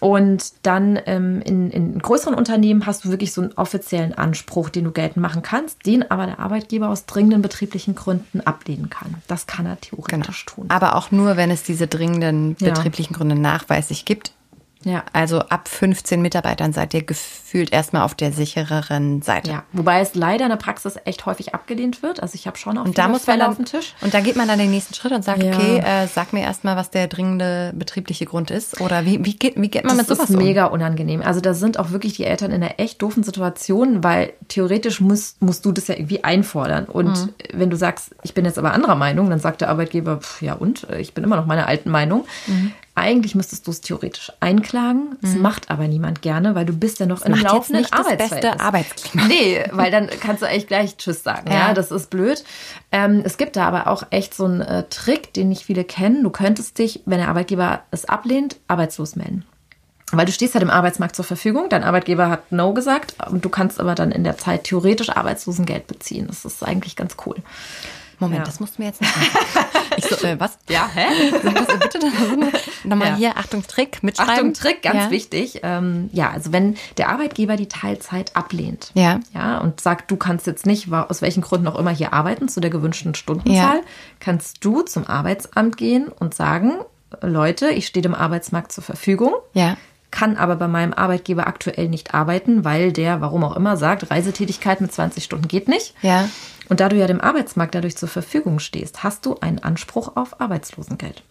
[0.00, 4.84] Und dann ähm, in, in größeren Unternehmen hast du wirklich so einen offiziellen Anspruch, den
[4.84, 9.14] du geltend machen kannst, den aber der Arbeitgeber aus dringenden betrieblichen Gründen ablehnen kann.
[9.26, 10.56] Das kann er theoretisch genau.
[10.56, 10.70] tun.
[10.70, 13.18] Aber auch nur, wenn es diese dringenden betrieblichen ja.
[13.18, 14.32] Gründe nachweislich gibt.
[14.84, 15.04] Ja.
[15.12, 19.50] Also ab 15 Mitarbeitern seid ihr gefühlt erstmal auf der sichereren Seite.
[19.50, 22.22] Ja, wobei es leider in der Praxis echt häufig abgelehnt wird.
[22.22, 23.94] Also ich habe schon auch und da muss man dann, auf dem Tisch.
[24.00, 25.54] Und da geht man dann den nächsten Schritt und sagt, ja.
[25.54, 28.80] okay, äh, sag mir erstmal, was der dringende betriebliche Grund ist.
[28.80, 30.36] Oder wie, wie, geht, wie geht man das mit sowas um?
[30.36, 31.22] Das ist mega unangenehm.
[31.22, 35.42] Also da sind auch wirklich die Eltern in einer echt doofen Situation, weil theoretisch musst,
[35.42, 36.84] musst du das ja irgendwie einfordern.
[36.84, 37.34] Und mhm.
[37.52, 40.54] wenn du sagst, ich bin jetzt aber anderer Meinung, dann sagt der Arbeitgeber, pff, ja
[40.54, 42.26] und, ich bin immer noch meiner alten Meinung.
[42.46, 42.72] Mhm.
[42.98, 45.16] Eigentlich müsstest du es theoretisch einklagen.
[45.20, 45.42] Das mhm.
[45.42, 48.60] macht aber niemand gerne, weil du bist ja noch das im laufenden nicht das beste
[48.60, 49.26] Arbeitsklima.
[49.26, 51.50] Nee, weil dann kannst du eigentlich gleich Tschüss sagen.
[51.50, 52.44] Ja, ja das ist blöd.
[52.92, 56.22] Ähm, es gibt da aber auch echt so einen äh, Trick, den nicht viele kennen.
[56.22, 59.44] Du könntest dich, wenn der Arbeitgeber es ablehnt, arbeitslos melden.
[60.10, 61.68] Weil du stehst ja dem Arbeitsmarkt zur Verfügung.
[61.68, 63.14] Dein Arbeitgeber hat No gesagt.
[63.30, 66.26] Du kannst aber dann in der Zeit theoretisch Arbeitslosengeld beziehen.
[66.28, 67.36] Das ist eigentlich ganz cool.
[68.18, 68.44] Moment, ja.
[68.44, 69.26] das musst du mir jetzt nicht sagen.
[69.98, 70.58] Ich so, äh, was?
[70.68, 71.06] Ja, hä?
[71.32, 71.98] Bitte
[72.84, 73.16] nochmal ja.
[73.16, 74.32] hier, Achtung, Trick, mitschreiben.
[74.32, 75.10] Achtung, Trick, ganz ja.
[75.10, 75.60] wichtig.
[75.64, 79.18] Ähm, ja, also wenn der Arbeitgeber die Teilzeit ablehnt ja.
[79.34, 82.60] Ja, und sagt, du kannst jetzt nicht, aus welchen Gründen auch immer hier arbeiten, zu
[82.60, 83.80] der gewünschten Stundenzahl,
[84.20, 86.78] kannst du zum Arbeitsamt gehen und sagen,
[87.20, 89.32] Leute, ich stehe dem Arbeitsmarkt zur Verfügung.
[89.52, 89.76] Ja
[90.10, 94.80] kann aber bei meinem Arbeitgeber aktuell nicht arbeiten, weil der, warum auch immer, sagt, Reisetätigkeit
[94.80, 95.94] mit 20 Stunden geht nicht.
[96.02, 96.28] Ja.
[96.68, 100.40] Und da du ja dem Arbeitsmarkt dadurch zur Verfügung stehst, hast du einen Anspruch auf
[100.40, 101.22] Arbeitslosengeld.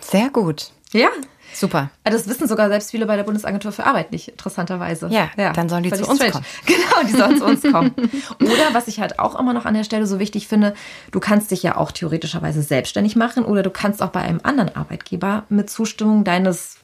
[0.00, 0.70] Sehr gut.
[0.92, 1.08] Ja.
[1.54, 1.90] Super.
[2.04, 5.08] Das wissen sogar selbst viele bei der Bundesagentur für Arbeit nicht, interessanterweise.
[5.10, 5.52] Ja, ja.
[5.52, 6.32] dann sollen die zu uns straight.
[6.32, 6.44] kommen.
[6.66, 7.94] Genau, die sollen zu uns kommen.
[8.40, 10.74] Oder was ich halt auch immer noch an der Stelle so wichtig finde,
[11.10, 14.74] du kannst dich ja auch theoretischerweise selbstständig machen oder du kannst auch bei einem anderen
[14.76, 16.77] Arbeitgeber mit Zustimmung deines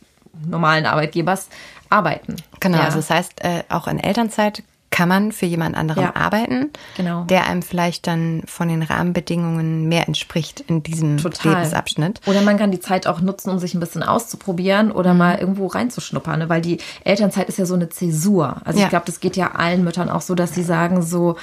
[0.46, 1.48] normalen Arbeitgebers
[1.90, 2.36] arbeiten.
[2.60, 2.84] Genau, ja.
[2.84, 4.62] also das heißt, äh, auch in Elternzeit
[4.94, 7.24] kann man für jemand anderen ja, arbeiten, genau.
[7.24, 11.54] der einem vielleicht dann von den Rahmenbedingungen mehr entspricht in diesem Total.
[11.54, 12.20] Lebensabschnitt.
[12.26, 15.18] Oder man kann die Zeit auch nutzen, um sich ein bisschen auszuprobieren oder mhm.
[15.18, 16.48] mal irgendwo reinzuschnuppern, ne?
[16.48, 18.58] weil die Elternzeit ist ja so eine Zäsur.
[18.64, 18.84] Also ja.
[18.84, 21.36] ich glaube, das geht ja allen Müttern auch so, dass sie sagen so,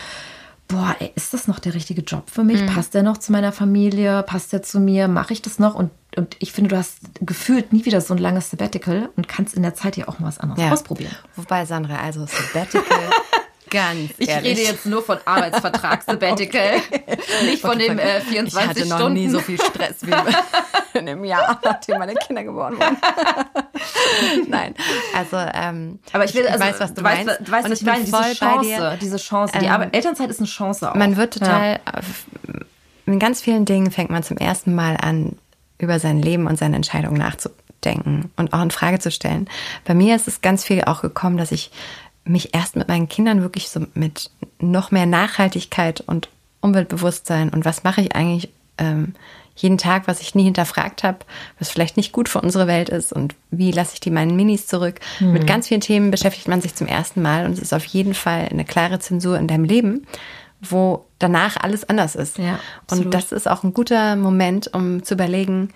[0.71, 2.61] boah, ey, ist das noch der richtige Job für mich?
[2.61, 2.67] Mhm.
[2.67, 4.23] Passt der noch zu meiner Familie?
[4.23, 5.07] Passt der zu mir?
[5.07, 5.75] Mache ich das noch?
[5.75, 9.53] Und, und ich finde, du hast gefühlt nie wieder so ein langes Sabbatical und kannst
[9.53, 10.71] in der Zeit ja auch mal was anderes ja.
[10.71, 11.15] ausprobieren.
[11.35, 12.83] Wobei, Sandra, also Sabbatical
[13.71, 14.57] Ganz Ich ehrlich.
[14.57, 17.17] rede jetzt nur von Arbeitsvertrag Sabbatical, okay.
[17.45, 18.85] nicht von okay, dem äh, 24 Stunden.
[18.85, 20.11] Ich hatte noch nie so viel Stress wie
[20.99, 22.97] in einem Jahr, nachdem meine Kinder geboren wurden.
[24.49, 24.75] Nein,
[25.15, 27.47] also ähm, aber ich, will, also, ich weiß, was du, weißt, meinst.
[27.47, 29.57] Du weißt, was ich meine, diese Chance, diese Chance.
[29.59, 30.95] Die ähm, Elternzeit ist eine Chance auch.
[30.95, 32.01] Man wird total, ja.
[33.05, 35.37] in ganz vielen Dingen fängt man zum ersten Mal an,
[35.77, 39.47] über sein Leben und seine Entscheidungen nachzudenken und auch in Frage zu stellen.
[39.85, 41.71] Bei mir ist es ganz viel auch gekommen, dass ich
[42.23, 46.29] mich erst mit meinen Kindern wirklich so mit noch mehr Nachhaltigkeit und
[46.61, 49.13] Umweltbewusstsein und was mache ich eigentlich ähm,
[49.55, 51.19] jeden Tag, was ich nie hinterfragt habe,
[51.59, 54.67] was vielleicht nicht gut für unsere Welt ist und wie lasse ich die meinen Minis
[54.67, 54.99] zurück.
[55.19, 55.33] Mhm.
[55.33, 58.13] Mit ganz vielen Themen beschäftigt man sich zum ersten Mal und es ist auf jeden
[58.13, 60.07] Fall eine klare Zensur in deinem Leben,
[60.61, 62.37] wo danach alles anders ist.
[62.37, 62.59] Ja,
[62.89, 65.69] und das ist auch ein guter Moment, um zu überlegen,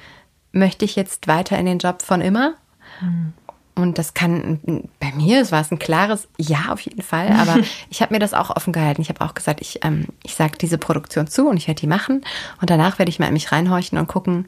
[0.52, 2.56] möchte ich jetzt weiter in den Job von immer?
[3.02, 3.34] Mhm.
[3.76, 4.60] Und das kann,
[5.02, 7.58] bei mir es war es ein klares Ja auf jeden Fall, aber
[7.90, 9.02] ich habe mir das auch offen gehalten.
[9.02, 11.88] Ich habe auch gesagt, ich, ähm, ich sage diese Produktion zu und ich werde die
[11.88, 12.24] machen.
[12.62, 14.48] Und danach werde ich mal in mich reinhorchen und gucken,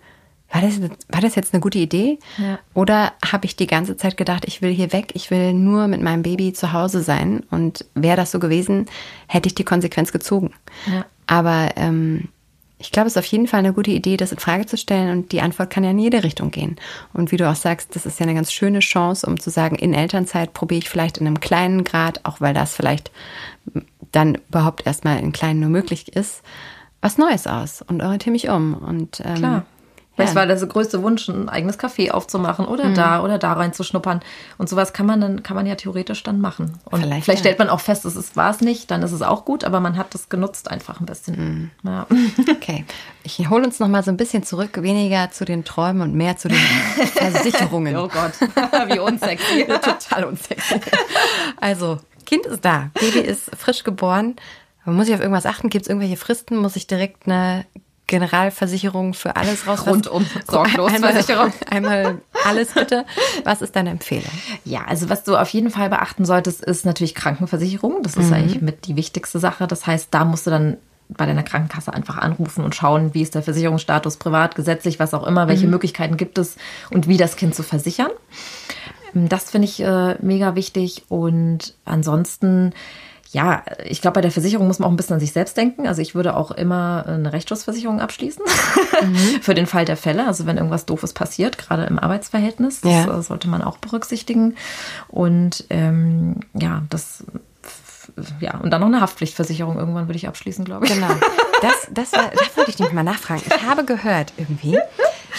[0.50, 2.20] war das, war das jetzt eine gute Idee?
[2.38, 2.60] Ja.
[2.74, 6.02] Oder habe ich die ganze Zeit gedacht, ich will hier weg, ich will nur mit
[6.02, 7.44] meinem Baby zu Hause sein?
[7.52, 8.86] Und wäre das so gewesen,
[9.28, 10.54] hätte ich die Konsequenz gezogen.
[10.86, 11.06] Ja.
[11.26, 12.30] Aber ähm,
[12.80, 15.10] ich glaube, es ist auf jeden Fall eine gute Idee, das in Frage zu stellen
[15.10, 16.76] und die Antwort kann ja in jede Richtung gehen.
[17.14, 19.76] Und wie du auch sagst, das ist ja eine ganz schöne Chance, um zu sagen,
[19.78, 23.12] in Elternzeit probiere ich vielleicht in einem kleinen Grad, auch weil das vielleicht
[24.12, 26.44] dann überhaupt erstmal in kleinen nur möglich ist,
[27.02, 28.76] was Neues aus und orientiere mich um.
[28.76, 29.66] Und ähm, Klar.
[30.18, 30.39] Vielleicht ja.
[30.39, 32.95] war der größte Wunsch, ein eigenes Café aufzumachen oder mhm.
[32.95, 34.22] da oder da reinzuschnuppern.
[34.57, 36.80] Und sowas kann man dann, kann man ja theoretisch dann machen.
[36.86, 39.45] Und vielleicht, vielleicht stellt man auch fest, es war es nicht, dann ist es auch
[39.45, 41.72] gut, aber man hat das genutzt einfach ein bisschen.
[41.84, 41.89] Mhm.
[41.89, 42.07] Ja.
[42.49, 42.86] Okay.
[43.24, 46.38] Ich hole uns noch mal so ein bisschen zurück, weniger zu den Träumen und mehr
[46.38, 46.57] zu den
[47.13, 47.95] Versicherungen.
[47.95, 48.34] oh Gott,
[48.88, 49.65] wie unsexy.
[49.65, 50.80] Total unsexy.
[51.57, 54.36] Also, Kind ist da, Baby ist frisch geboren.
[54.86, 55.70] Muss ich auf irgendwas achten?
[55.70, 56.57] Gibt es irgendwelche Fristen?
[56.57, 57.65] Muss ich direkt eine
[58.08, 59.86] Generalversicherung für alles raus.
[59.86, 61.51] Rundum Sorglosversicherung.
[61.70, 63.05] Einmal, einmal alles bitte.
[63.43, 64.32] Was ist deine Empfehlung?
[64.64, 68.01] Ja, also was du auf jeden Fall beachten solltest, ist natürlich Krankenversicherung.
[68.03, 68.34] Das ist mhm.
[68.34, 69.68] eigentlich mit die wichtigste Sache.
[69.68, 70.78] Das heißt, da musst du dann
[71.10, 75.26] bei deiner Krankenkasse einfach anrufen und schauen, wie ist der Versicherungsstatus privat, gesetzlich, was auch
[75.26, 75.72] immer, welche mhm.
[75.72, 76.58] Möglichkeiten gibt es
[76.89, 78.12] und wie das Kind zu versichern.
[79.14, 82.74] Das finde ich äh, mega wichtig und ansonsten
[83.32, 85.88] ja, ich glaube, bei der Versicherung muss man auch ein bisschen an sich selbst denken.
[85.88, 88.44] Also ich würde auch immer eine Rechtsschutzversicherung abschließen
[89.04, 89.16] mhm.
[89.42, 90.26] für den Fall der Fälle.
[90.26, 93.22] Also wenn irgendwas Doofes passiert, gerade im Arbeitsverhältnis, das ja.
[93.22, 94.56] sollte man auch berücksichtigen.
[95.10, 97.24] Und ähm, ja, das
[98.40, 100.94] ja, und dann noch eine Haftpflichtversicherung irgendwann würde ich abschließen, glaube ich.
[100.94, 101.10] Genau.
[101.62, 103.42] Das, das, war, das wollte ich nicht mal nachfragen.
[103.46, 104.80] Ich habe gehört irgendwie,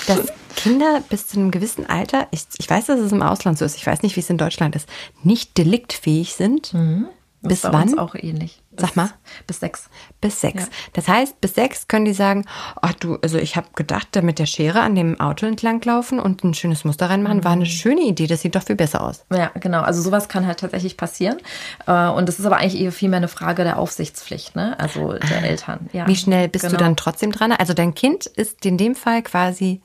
[0.07, 3.64] dass Kinder bis zu einem gewissen Alter, ich, ich weiß, dass es im Ausland so
[3.64, 4.89] ist, ich weiß nicht, wie es in Deutschland ist,
[5.22, 6.74] nicht deliktfähig sind.
[6.74, 7.07] Mhm.
[7.41, 7.99] Bis bei wann?
[7.99, 8.62] Auch ähnlich.
[8.76, 9.11] Sag mal.
[9.47, 9.89] Bis sechs.
[10.20, 10.64] Bis sechs.
[10.64, 10.68] Ja.
[10.95, 12.45] Das heißt, bis sechs können die sagen,
[12.82, 16.43] ach du, also ich habe gedacht, da mit der Schere an dem Auto entlanglaufen und
[16.43, 17.45] ein schönes Muster reinmachen, mhm.
[17.45, 17.66] war eine mhm.
[17.66, 18.26] schöne Idee.
[18.26, 19.24] Das sieht doch viel besser aus.
[19.32, 19.82] Ja, genau.
[19.82, 21.39] Also sowas kann halt tatsächlich passieren.
[21.86, 24.78] Äh, und das ist aber eigentlich eher vielmehr eine Frage der Aufsichtspflicht, ne?
[24.80, 25.47] Also der ah.
[25.47, 25.89] Eltern.
[25.93, 26.09] Ja.
[26.09, 26.76] Wie schnell bist genau.
[26.76, 27.53] du dann trotzdem dran?
[27.53, 29.80] Also dein Kind ist in dem Fall quasi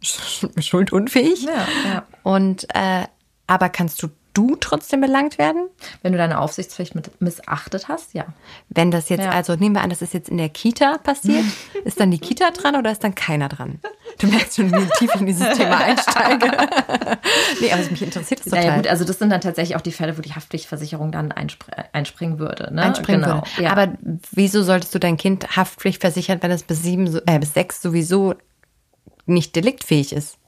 [0.60, 1.42] schuldunfähig.
[1.42, 2.06] Ja, ja.
[2.22, 3.06] Und äh,
[3.46, 5.68] aber kannst du du trotzdem belangt werden?
[6.02, 8.26] Wenn du deine Aufsichtspflicht missachtet hast, ja.
[8.68, 9.30] Wenn das jetzt, ja.
[9.30, 11.44] also nehmen wir an, das ist jetzt in der Kita passiert,
[11.84, 13.80] ist dann die Kita dran oder ist dann keiner dran?
[14.18, 16.50] Du merkst schon, wie tief ich in dieses Thema einsteige.
[17.60, 18.64] nee, aber mich interessiert das total.
[18.64, 21.70] Naja, gut, also das sind dann tatsächlich auch die Fälle, wo die Haftpflichtversicherung dann einspr
[21.92, 22.72] einspringen würde.
[22.74, 22.82] Ne?
[22.82, 23.36] Einspringen genau.
[23.36, 23.62] würde.
[23.62, 23.70] Ja.
[23.70, 23.92] Aber
[24.32, 28.34] wieso solltest du dein Kind Haftpflicht versichern, wenn es bis sieben, äh, bis sechs sowieso
[29.26, 30.39] nicht deliktfähig ist?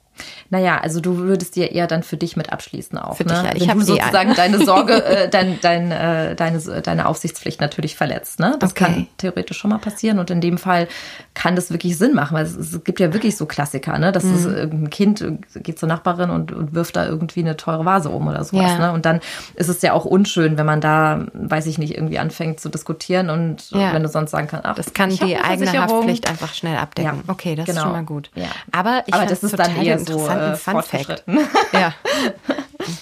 [0.50, 3.16] Naja, also du würdest dir eher dann für dich mit abschließen auch.
[3.16, 3.32] Für ne?
[3.32, 3.50] dich, ja.
[3.54, 8.38] Ich habe sozusagen deine Sorge, äh, dein, dein, äh, deine, deine Aufsichtspflicht natürlich verletzt.
[8.38, 8.56] Ne?
[8.58, 8.84] Das okay.
[8.84, 10.88] kann theoretisch schon mal passieren und in dem Fall
[11.34, 14.12] kann das wirklich Sinn machen, weil es, es gibt ja wirklich so Klassiker, ne?
[14.12, 14.84] dass mhm.
[14.84, 18.44] ein Kind geht zur Nachbarin und, und wirft da irgendwie eine teure Vase um oder
[18.44, 18.72] sowas.
[18.72, 18.78] Ja.
[18.78, 18.92] Ne?
[18.92, 19.20] Und dann
[19.54, 23.30] ist es ja auch unschön, wenn man da, weiß ich nicht, irgendwie anfängt zu diskutieren
[23.30, 23.92] und ja.
[23.94, 27.22] wenn du sonst sagen kannst, ach, das kann die eigene Haftpflicht einfach schnell abdecken.
[27.26, 27.32] Ja.
[27.32, 27.78] Okay, das genau.
[27.78, 28.30] ist schon mal gut.
[28.34, 28.48] Ja.
[28.70, 31.24] Aber, ich Aber das ist dann eher so äh, Fun Fact.
[31.72, 31.94] Ja.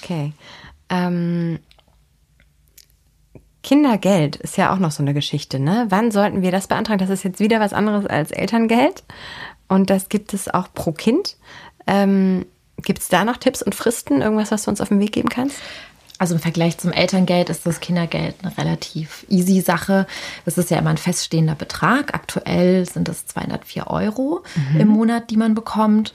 [0.02, 0.34] Okay.
[0.90, 1.58] Ähm,
[3.62, 5.86] Kindergeld ist ja auch noch so eine Geschichte, ne?
[5.88, 6.98] Wann sollten wir das beantragen?
[6.98, 9.04] Das ist jetzt wieder was anderes als Elterngeld.
[9.68, 11.36] Und das gibt es auch pro Kind.
[11.86, 12.44] Ähm,
[12.82, 14.20] gibt es da noch Tipps und Fristen?
[14.20, 15.56] Irgendwas, was du uns auf den Weg geben kannst?
[16.18, 20.06] Also im Vergleich zum Elterngeld ist das Kindergeld eine relativ easy Sache.
[20.44, 22.12] Das ist ja immer ein feststehender Betrag.
[22.12, 24.80] Aktuell sind es 204 Euro mhm.
[24.80, 26.12] im Monat, die man bekommt.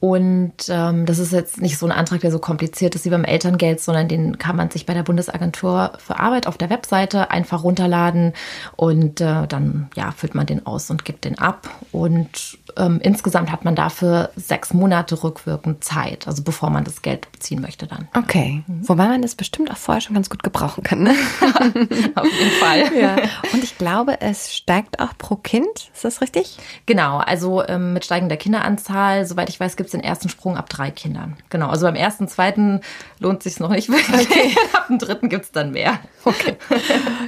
[0.00, 3.24] Und ähm, das ist jetzt nicht so ein Antrag, der so kompliziert ist wie beim
[3.24, 7.64] Elterngeld, sondern den kann man sich bei der Bundesagentur für Arbeit auf der Webseite einfach
[7.64, 8.32] runterladen
[8.76, 11.68] und äh, dann ja, füllt man den aus und gibt den ab.
[11.90, 17.30] Und ähm, insgesamt hat man dafür sechs Monate rückwirkend Zeit, also bevor man das Geld
[17.32, 18.08] beziehen möchte dann.
[18.16, 18.62] Okay.
[18.66, 18.88] Mhm.
[18.88, 21.02] Wobei man das bestimmt auch vorher schon ganz gut gebrauchen kann.
[21.02, 21.10] Ne?
[22.14, 22.78] auf jeden Fall.
[22.98, 23.16] Ja.
[23.52, 25.90] Und ich glaube, es steigt auch pro Kind.
[25.94, 26.58] Ist das richtig?
[26.86, 27.18] Genau.
[27.18, 30.90] Also ähm, mit steigender Kinderanzahl, soweit ich weiß, gibt es den ersten Sprung ab drei
[30.90, 31.36] Kindern.
[31.50, 32.80] Genau, also beim ersten, zweiten
[33.20, 34.28] lohnt sich noch nicht wirklich.
[34.28, 34.56] Okay.
[34.72, 36.00] ab dem dritten gibt es dann mehr.
[36.24, 36.56] Okay.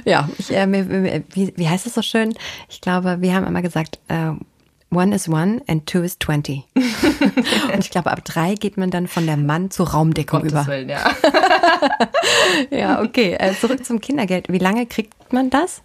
[0.03, 2.33] Ja, ich, äh, wie, wie heißt es so schön?
[2.69, 4.31] Ich glaube, wir haben immer gesagt, äh,
[4.93, 6.65] One is one and two is twenty.
[6.75, 10.67] und ich glaube, ab drei geht man dann von der Mann zur Raumdeckung Gottes über.
[10.67, 11.09] Willen, ja.
[12.71, 13.37] ja, okay.
[13.39, 14.49] Äh, zurück zum Kindergeld.
[14.49, 15.81] Wie lange kriegt man das?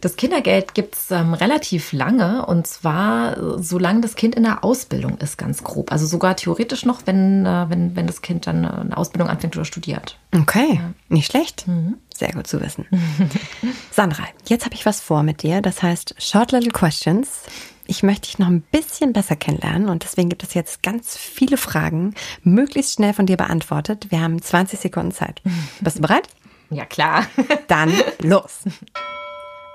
[0.00, 4.64] Das Kindergeld gibt es ähm, relativ lange und zwar äh, solange das Kind in der
[4.64, 5.92] Ausbildung ist, ganz grob.
[5.92, 9.56] Also sogar theoretisch noch, wenn, äh, wenn, wenn das Kind dann äh, eine Ausbildung anfängt
[9.56, 10.18] oder studiert.
[10.34, 10.92] Okay, ja.
[11.08, 11.66] nicht schlecht.
[11.66, 11.98] Mhm.
[12.14, 12.86] Sehr gut zu wissen.
[13.90, 15.62] Sandra, jetzt habe ich was vor mit dir.
[15.62, 17.42] Das heißt Short Little Questions.
[17.86, 21.56] Ich möchte dich noch ein bisschen besser kennenlernen und deswegen gibt es jetzt ganz viele
[21.56, 24.06] Fragen, möglichst schnell von dir beantwortet.
[24.10, 25.42] Wir haben 20 Sekunden Zeit.
[25.80, 26.28] Bist du bereit?
[26.70, 27.26] Ja, klar.
[27.68, 28.60] Dann los.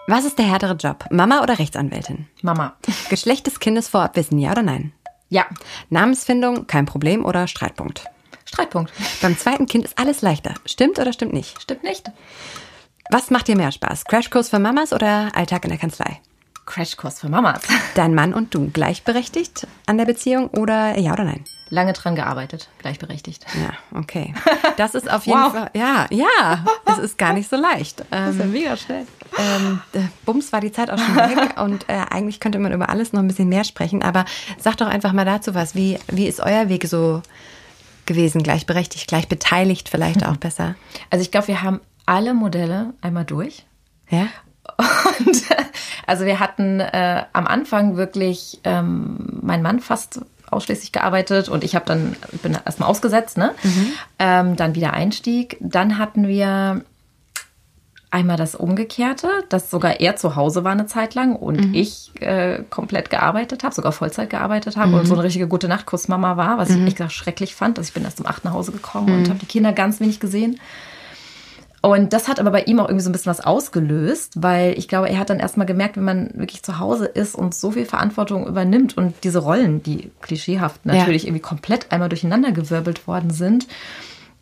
[0.08, 1.06] Was ist der härtere Job?
[1.12, 2.28] Mama oder Rechtsanwältin?
[2.42, 2.76] Mama.
[3.10, 4.92] Geschlecht des Kindes vorab wissen, ja oder nein?
[5.30, 5.46] Ja.
[5.92, 8.04] Namensfindung, kein Problem oder Streitpunkt?
[8.44, 8.92] Streitpunkt.
[9.22, 10.56] Beim zweiten Kind ist alles leichter.
[10.66, 11.62] Stimmt oder stimmt nicht?
[11.62, 12.12] Stimmt nicht.
[13.12, 14.06] Was macht dir mehr Spaß?
[14.06, 16.20] Crashkurs für Mamas oder Alltag in der Kanzlei?
[16.70, 17.62] Crashkurs für Mamas.
[17.96, 21.44] Dein Mann und du gleichberechtigt an der Beziehung oder ja oder nein?
[21.72, 23.46] Lange dran gearbeitet, gleichberechtigt.
[23.62, 24.34] Ja, okay.
[24.78, 25.52] Das ist auf jeden wow.
[25.52, 28.00] Fall, ja, ja, es ist gar nicht so leicht.
[28.10, 29.06] das ist ja ähm, mega schnell.
[29.38, 29.82] Ähm,
[30.26, 33.20] Bums war die Zeit auch schon weg und äh, eigentlich könnte man über alles noch
[33.20, 34.24] ein bisschen mehr sprechen, aber
[34.58, 35.76] sag doch einfach mal dazu was.
[35.76, 37.22] Wie, wie ist euer Weg so
[38.06, 38.42] gewesen?
[38.42, 40.76] Gleichberechtigt, gleich beteiligt vielleicht auch besser?
[41.10, 43.66] Also ich glaube, wir haben alle Modelle einmal durch.
[44.10, 44.28] Ja.
[44.78, 45.42] Und
[46.08, 51.76] also wir hatten äh, am Anfang wirklich ähm, mein Mann fast ausschließlich gearbeitet und ich
[51.76, 53.54] habe dann bin erstmal ausgesetzt, ne?
[53.64, 53.92] Mhm.
[54.18, 55.58] Ähm, dann wieder Einstieg.
[55.60, 56.84] Dann hatten wir
[58.12, 61.74] einmal das Umgekehrte, dass sogar er zu Hause war eine Zeit lang und mhm.
[61.76, 64.94] ich äh, komplett gearbeitet habe, sogar Vollzeit gearbeitet habe mhm.
[64.96, 66.88] und so eine richtige gute Nachtkussmama war, was ich mhm.
[66.88, 67.78] echt schrecklich fand.
[67.78, 69.30] dass ich bin erst um acht nach Hause gekommen und mhm.
[69.30, 70.60] habe die Kinder ganz wenig gesehen.
[71.82, 74.88] Und das hat aber bei ihm auch irgendwie so ein bisschen was ausgelöst, weil ich
[74.88, 77.86] glaube, er hat dann erstmal gemerkt, wenn man wirklich zu Hause ist und so viel
[77.86, 81.30] Verantwortung übernimmt und diese Rollen, die klischeehaft natürlich ja.
[81.30, 83.68] irgendwie komplett einmal durcheinandergewirbelt worden sind,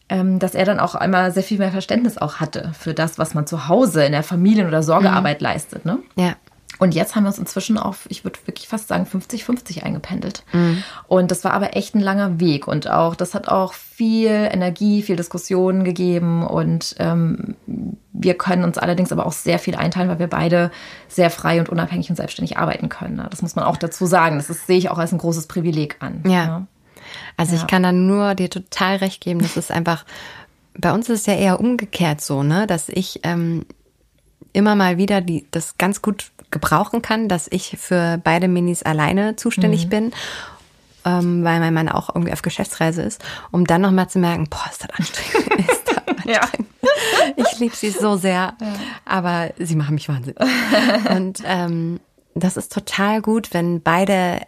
[0.10, 3.34] ähm, dass er dann auch einmal sehr viel mehr Verständnis auch hatte für das, was
[3.34, 5.44] man zu Hause in der Familien- oder Sorgearbeit mhm.
[5.44, 5.86] leistet.
[5.86, 6.00] Ne?
[6.16, 6.36] Ja.
[6.80, 10.44] Und jetzt haben wir uns inzwischen auf, ich würde wirklich fast sagen, 50-50 eingependelt.
[10.54, 10.84] Mhm.
[11.08, 12.68] Und das war aber echt ein langer Weg.
[12.68, 16.46] Und auch, das hat auch viel Energie, viel Diskussionen gegeben.
[16.46, 17.56] Und ähm,
[18.14, 20.72] wir können uns allerdings aber auch sehr viel einteilen, weil wir beide
[21.08, 23.16] sehr frei und unabhängig und selbstständig arbeiten können.
[23.16, 23.28] Ne?
[23.30, 24.38] Das muss man auch dazu sagen.
[24.38, 26.22] Das ist, sehe ich auch als ein großes Privileg an.
[26.26, 26.32] Ja.
[26.32, 26.68] ja.
[27.38, 27.62] Also ja.
[27.62, 29.42] ich kann da nur dir total recht geben.
[29.42, 30.06] Das ist einfach,
[30.78, 33.66] bei uns ist es ja eher umgekehrt so, ne, dass ich ähm,
[34.58, 39.36] immer mal wieder die, das ganz gut gebrauchen kann, dass ich für beide Minis alleine
[39.36, 39.90] zuständig mhm.
[39.90, 40.12] bin,
[41.06, 44.66] ähm, weil mein Mann auch irgendwie auf Geschäftsreise ist, um dann nochmal zu merken, boah,
[44.70, 45.70] ist das anstrengend.
[45.70, 46.26] ist das anstrengend.
[46.26, 46.42] ja.
[47.36, 48.74] Ich liebe sie so sehr, ja.
[49.06, 50.40] aber sie machen mich wahnsinnig.
[51.12, 52.00] Und ähm,
[52.34, 54.42] das ist total gut, wenn beide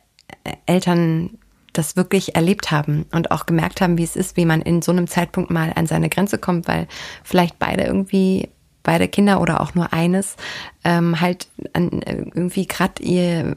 [0.65, 1.37] Eltern
[1.73, 4.91] das wirklich erlebt haben und auch gemerkt haben, wie es ist, wie man in so
[4.91, 6.87] einem Zeitpunkt mal an seine Grenze kommt, weil
[7.23, 8.49] vielleicht beide irgendwie
[8.89, 10.35] beide Kinder oder auch nur eines
[10.83, 13.53] ähm, halt an, irgendwie gerade ihr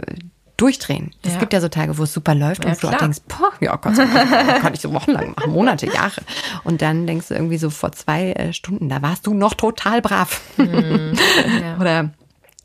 [0.59, 1.11] durchdrehen.
[1.22, 1.39] Es ja.
[1.39, 2.93] gibt ja so Tage, wo es super läuft ja, und du klar.
[2.93, 6.20] auch denkst, boah, ja Gott, kann ich so wochenlang machen, Monate, Jahre.
[6.64, 10.03] Und dann denkst du irgendwie so vor zwei äh, Stunden, da warst du noch total
[10.03, 10.43] brav.
[10.59, 11.14] Mhm.
[11.62, 11.78] Ja.
[11.80, 12.11] Oder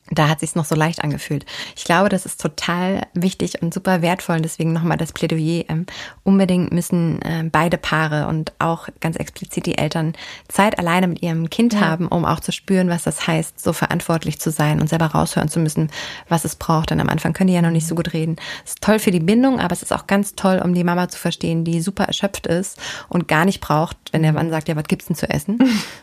[0.10, 1.46] da hat sich noch so leicht angefühlt.
[1.76, 4.38] Ich glaube, das ist total wichtig und super wertvoll.
[4.38, 5.66] Und deswegen nochmal das Plädoyer.
[5.68, 5.86] Ähm,
[6.24, 10.14] unbedingt müssen äh, beide Paare und auch ganz explizit die Eltern
[10.48, 11.82] Zeit alleine mit ihrem Kind ja.
[11.82, 15.50] haben, um auch zu spüren, was das heißt, so verantwortlich zu sein und selber raushören
[15.50, 15.90] zu müssen,
[16.30, 16.90] was es braucht.
[16.92, 18.38] Denn am Anfang können die ja noch nicht so gut reden.
[18.64, 21.10] Es ist toll für die Bindung, aber es ist auch ganz toll, um die Mama
[21.10, 22.80] zu verstehen, die super erschöpft ist
[23.10, 25.60] und gar nicht braucht, wenn der Mann sagt, ja, was gibt's denn zu essen?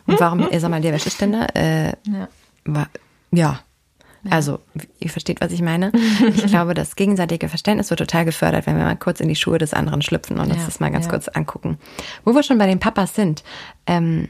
[0.06, 1.54] Und warum, sag mal, der Wäscheständer?
[1.56, 2.28] Äh, ja.
[2.66, 2.88] War,
[3.30, 3.60] ja,
[4.30, 4.60] also,
[5.00, 5.92] ihr versteht, was ich meine.
[6.34, 9.58] Ich glaube, das gegenseitige Verständnis wird total gefördert, wenn wir mal kurz in die Schuhe
[9.58, 11.10] des anderen schlüpfen und ja, uns das mal ganz ja.
[11.10, 11.78] kurz angucken.
[12.24, 13.44] Wo wir schon bei den Papas sind,
[13.86, 14.28] ähm,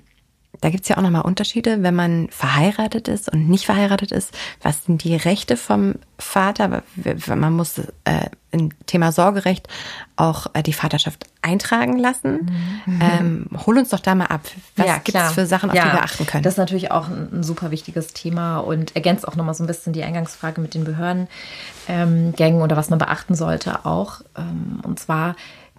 [0.60, 4.32] da gibt's ja auch nochmal Unterschiede, wenn man verheiratet ist und nicht verheiratet ist.
[4.62, 6.82] Was sind die Rechte vom Vater?
[7.26, 9.68] Man muss äh, im Thema Sorgerecht
[10.16, 12.50] auch äh, die Vaterschaft eintragen lassen.
[12.86, 13.00] Mhm.
[13.02, 14.42] Ähm, hol uns doch da mal ab.
[14.76, 16.44] Was ja, gibt es für Sachen, auf ja, die wir achten können?
[16.44, 19.66] Das ist natürlich auch ein, ein super wichtiges Thema und ergänzt auch nochmal so ein
[19.66, 24.20] bisschen die Eingangsfrage mit den Behördengängen ähm, oder was man beachten sollte auch.
[24.36, 25.34] Ähm, und zwar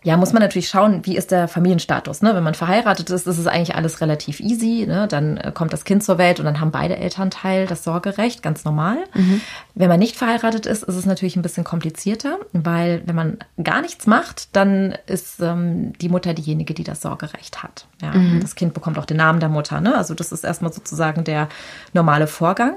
[0.06, 2.22] Ja, muss man natürlich schauen, wie ist der Familienstatus.
[2.22, 2.36] Ne?
[2.36, 4.86] Wenn man verheiratet ist, ist es eigentlich alles relativ easy.
[4.88, 5.08] Ne?
[5.08, 8.66] Dann äh, kommt das Kind zur Welt und dann haben beide Elternteil das Sorgerecht, ganz
[8.66, 8.98] normal.
[9.16, 9.42] Mhm.
[9.74, 13.82] Wenn man nicht verheiratet ist, ist es natürlich ein bisschen komplizierter, weil wenn man gar
[13.82, 17.88] nichts macht, dann ist ähm, die Mutter diejenige, die das Sorgerecht hat.
[18.00, 18.12] Ja?
[18.12, 18.42] Mhm.
[18.42, 19.82] Das Kind bekommt auch den Namen der Mutter.
[19.82, 19.98] Ne?
[19.98, 21.50] Also das ist erstmal sozusagen der
[21.94, 22.76] normale Vorgang.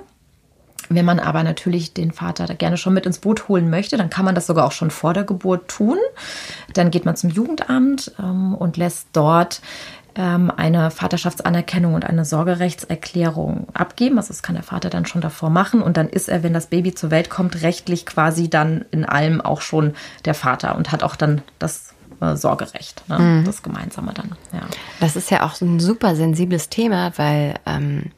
[0.89, 4.11] Wenn man aber natürlich den Vater da gerne schon mit ins Boot holen möchte, dann
[4.11, 5.99] kann man das sogar auch schon vor der Geburt tun.
[6.75, 9.61] Dann geht man zum Jugendamt ähm, und lässt dort
[10.15, 14.19] ähm, eine Vaterschaftsanerkennung und eine Sorgerechtserklärung abgeben.
[14.19, 15.81] Also das kann der Vater dann schon davor machen.
[15.81, 19.41] Und dann ist er, wenn das Baby zur Welt kommt, rechtlich quasi dann in allem
[19.41, 23.19] auch schon der Vater und hat auch dann das äh, Sorgerecht, ne?
[23.19, 23.45] mhm.
[23.45, 24.33] das Gemeinsame dann.
[24.53, 24.63] Ja.
[24.99, 28.11] Das ist ja auch ein super sensibles Thema, weil ähm,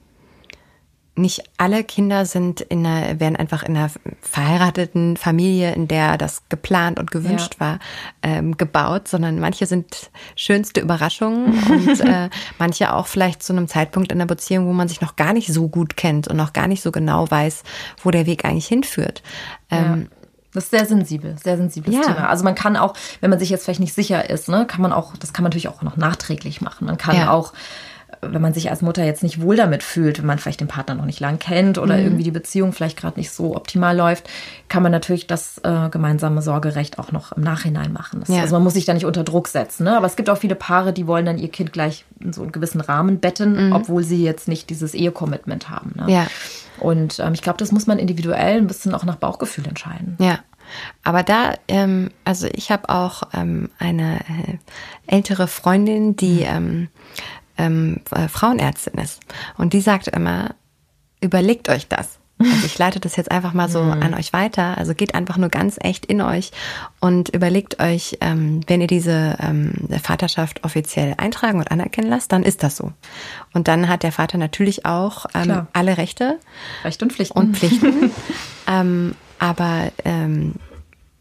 [1.17, 3.91] nicht alle Kinder sind in einer, werden einfach in einer
[4.23, 7.67] verheirateten Familie, in der das geplant und gewünscht ja.
[7.67, 7.79] war,
[8.23, 14.13] ähm, gebaut, sondern manche sind schönste Überraschungen und äh, manche auch vielleicht zu einem Zeitpunkt
[14.13, 16.69] in der Beziehung, wo man sich noch gar nicht so gut kennt und noch gar
[16.69, 17.65] nicht so genau weiß,
[18.03, 19.23] wo der Weg eigentlich hinführt.
[19.71, 20.17] Ähm, ja.
[20.53, 22.03] Das ist sehr sensibel, sehr sensibles ja.
[22.03, 22.29] Thema.
[22.29, 24.93] Also man kann auch, wenn man sich jetzt vielleicht nicht sicher ist, ne, kann man
[24.93, 26.87] auch, das kann man natürlich auch noch nachträglich machen.
[26.87, 27.31] Man kann ja.
[27.31, 27.53] auch
[28.23, 30.95] wenn man sich als Mutter jetzt nicht wohl damit fühlt, wenn man vielleicht den Partner
[30.95, 32.05] noch nicht lang kennt oder mhm.
[32.05, 34.29] irgendwie die Beziehung vielleicht gerade nicht so optimal läuft,
[34.69, 38.21] kann man natürlich das äh, gemeinsame Sorgerecht auch noch im Nachhinein machen.
[38.21, 38.43] Das, ja.
[38.43, 39.85] Also man muss sich da nicht unter Druck setzen.
[39.85, 39.97] Ne?
[39.97, 42.53] Aber es gibt auch viele Paare, die wollen dann ihr Kind gleich in so einen
[42.53, 43.73] gewissen Rahmen betten, mhm.
[43.73, 45.93] obwohl sie jetzt nicht dieses Ehe-Commitment haben.
[45.97, 46.13] Ne?
[46.13, 46.27] Ja.
[46.79, 50.17] Und ähm, ich glaube, das muss man individuell ein bisschen auch nach Bauchgefühl entscheiden.
[50.19, 50.41] Ja.
[51.03, 54.59] Aber da, ähm, also ich habe auch ähm, eine äh,
[55.07, 56.47] ältere Freundin, die mhm.
[56.47, 56.89] ähm,
[57.61, 59.21] ähm, äh, Frauenärztin ist.
[59.57, 60.55] Und die sagt immer,
[61.21, 62.19] überlegt euch das.
[62.41, 64.03] Also ich leite das jetzt einfach mal so mhm.
[64.03, 64.79] an euch weiter.
[64.79, 66.53] Also geht einfach nur ganz echt in euch
[66.99, 72.43] und überlegt euch, ähm, wenn ihr diese ähm, Vaterschaft offiziell eintragen und anerkennen lasst, dann
[72.43, 72.93] ist das so.
[73.53, 76.39] Und dann hat der Vater natürlich auch ähm, alle Rechte.
[76.83, 77.39] Rechte und Pflichten.
[77.39, 78.11] Und Pflichten.
[78.67, 80.55] ähm, aber ähm,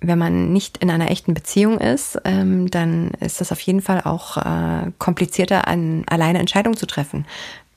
[0.02, 4.02] wenn man nicht in einer echten Beziehung ist, ähm, dann ist das auf jeden Fall
[4.02, 7.26] auch äh, komplizierter, an, alleine Entscheidungen zu treffen,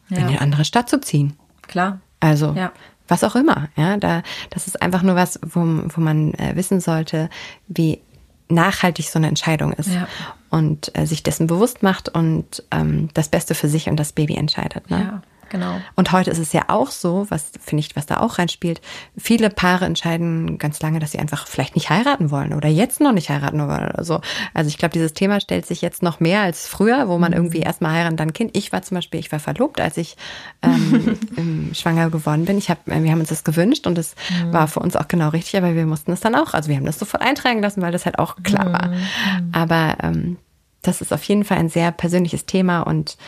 [0.09, 0.19] ja.
[0.19, 1.35] in eine andere Stadt zu ziehen.
[1.63, 2.01] Klar.
[2.21, 2.73] Also ja.
[3.09, 3.69] was auch immer.
[3.77, 7.29] Ja, da das ist einfach nur was, wo, wo man äh, wissen sollte,
[7.67, 8.01] wie
[8.49, 10.07] nachhaltig so eine Entscheidung ist ja.
[10.51, 14.37] und äh, sich dessen bewusst macht und ähm, das Beste für sich und das Baby
[14.37, 14.91] entscheidet.
[14.91, 15.01] Ne?
[15.01, 15.23] Ja.
[15.53, 15.83] Genau.
[15.97, 18.81] Und heute ist es ja auch so, was finde ich, was da auch reinspielt.
[19.19, 23.13] Viele Paare entscheiden ganz lange, dass sie einfach vielleicht nicht heiraten wollen oder jetzt noch
[23.13, 24.23] nicht heiraten wollen oder so.
[24.55, 27.37] Also ich glaube, dieses Thema stellt sich jetzt noch mehr als früher, wo man mhm.
[27.37, 28.57] irgendwie erstmal heiraten, dann Kind.
[28.57, 30.17] Ich war zum Beispiel, ich war verlobt, als ich
[30.63, 32.57] ähm, schwanger geworden bin.
[32.57, 34.55] Ich hab, wir haben uns das gewünscht und es mhm.
[34.55, 36.55] war für uns auch genau richtig, aber wir mussten es dann auch.
[36.55, 38.89] Also wir haben das sofort eintragen lassen, weil das halt auch klar war.
[38.89, 39.51] Mhm.
[39.53, 40.39] Aber ähm,
[40.81, 43.19] das ist auf jeden Fall ein sehr persönliches Thema und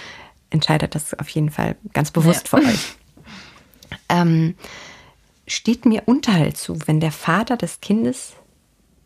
[0.54, 2.58] entscheidet das auf jeden Fall ganz bewusst ja.
[2.58, 2.94] für euch.
[4.08, 4.54] Ähm,
[5.46, 8.32] steht mir Unterhalt zu, wenn der Vater des Kindes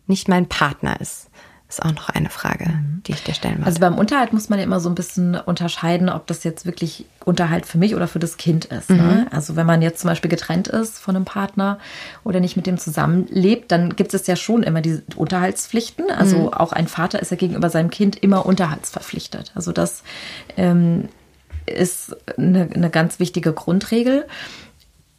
[0.06, 1.28] nicht mein Partner ist?
[1.70, 3.02] Ist auch noch eine Frage, mhm.
[3.06, 3.66] die ich dir stellen muss.
[3.66, 7.04] Also beim Unterhalt muss man ja immer so ein bisschen unterscheiden, ob das jetzt wirklich
[7.26, 8.88] Unterhalt für mich oder für das Kind ist.
[8.88, 8.96] Ne?
[8.96, 9.02] Mhm.
[9.02, 9.26] Ne?
[9.32, 11.78] Also wenn man jetzt zum Beispiel getrennt ist von einem Partner
[12.24, 16.10] oder nicht mit dem zusammenlebt, dann gibt es ja schon immer diese Unterhaltspflichten.
[16.10, 16.54] Also mhm.
[16.54, 19.52] auch ein Vater ist ja gegenüber seinem Kind immer unterhaltsverpflichtet.
[19.54, 20.04] Also das
[20.56, 21.10] ähm,
[21.68, 24.26] ist eine, eine ganz wichtige Grundregel.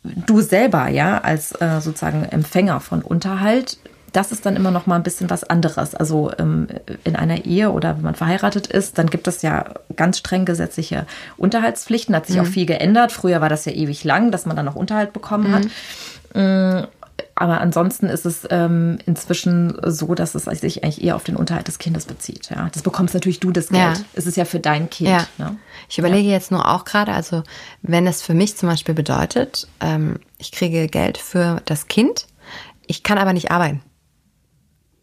[0.03, 3.77] Du selber, ja, als äh, sozusagen Empfänger von Unterhalt,
[4.13, 5.95] das ist dann immer noch mal ein bisschen was anderes.
[5.95, 6.67] Also ähm,
[7.03, 11.05] in einer Ehe oder wenn man verheiratet ist, dann gibt es ja ganz streng gesetzliche
[11.37, 12.15] Unterhaltspflichten.
[12.15, 12.41] Hat sich mhm.
[12.41, 13.11] auch viel geändert.
[13.11, 15.55] Früher war das ja ewig lang, dass man dann noch Unterhalt bekommen mhm.
[15.55, 16.87] hat.
[17.39, 21.69] Aber ansonsten ist es ähm, inzwischen so, dass es sich eigentlich eher auf den Unterhalt
[21.69, 22.49] des Kindes bezieht.
[22.49, 23.97] Ja, das bekommst natürlich du das Geld.
[23.97, 24.03] Ja.
[24.13, 25.09] Es ist ja für dein Kind.
[25.09, 25.25] Ja.
[25.37, 25.55] Ne?
[25.87, 27.43] Ich überlege jetzt nur auch gerade, also
[27.81, 32.27] wenn es für mich zum Beispiel bedeutet, ähm, ich kriege Geld für das Kind,
[32.87, 33.81] ich kann aber nicht arbeiten,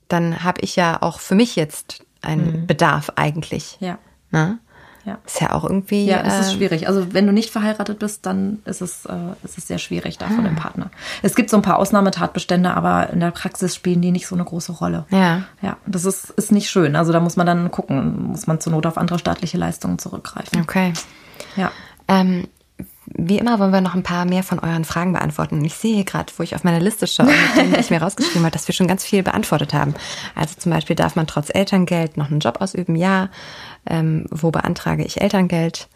[0.08, 2.66] dann habe ich ja auch für mich jetzt einen mhm.
[2.66, 3.78] Bedarf eigentlich.
[3.80, 3.98] Ja.
[4.30, 4.58] Ne?
[5.06, 5.18] Ja.
[5.24, 6.04] Ist ja auch irgendwie.
[6.04, 6.88] Ja, es ist äh, schwierig.
[6.88, 10.26] Also wenn du nicht verheiratet bist, dann ist es, äh, ist es sehr schwierig da
[10.26, 10.60] von dem ah.
[10.60, 10.90] Partner.
[11.22, 14.44] Es gibt so ein paar Ausnahmetatbestände, aber in der Praxis spielen die nicht so eine
[14.44, 15.06] große Rolle.
[15.10, 15.44] Ja.
[15.62, 16.96] Ja, das ist, ist nicht schön.
[16.96, 20.60] Also da muss man dann gucken, muss man zur Not auf andere staatliche Leistungen zurückgreifen.
[20.60, 20.92] Okay.
[21.54, 21.70] Ja.
[22.08, 22.48] Ähm,
[23.14, 25.64] wie immer wollen wir noch ein paar mehr von euren Fragen beantworten.
[25.64, 28.68] Ich sehe gerade, wo ich auf meiner Liste schaue, die ich mir rausgeschrieben habe, dass
[28.68, 29.94] wir schon ganz viel beantwortet haben.
[30.34, 32.96] Also zum Beispiel darf man trotz Elterngeld noch einen Job ausüben?
[32.96, 33.28] Ja.
[33.88, 35.88] Ähm, wo beantrage ich Elterngeld?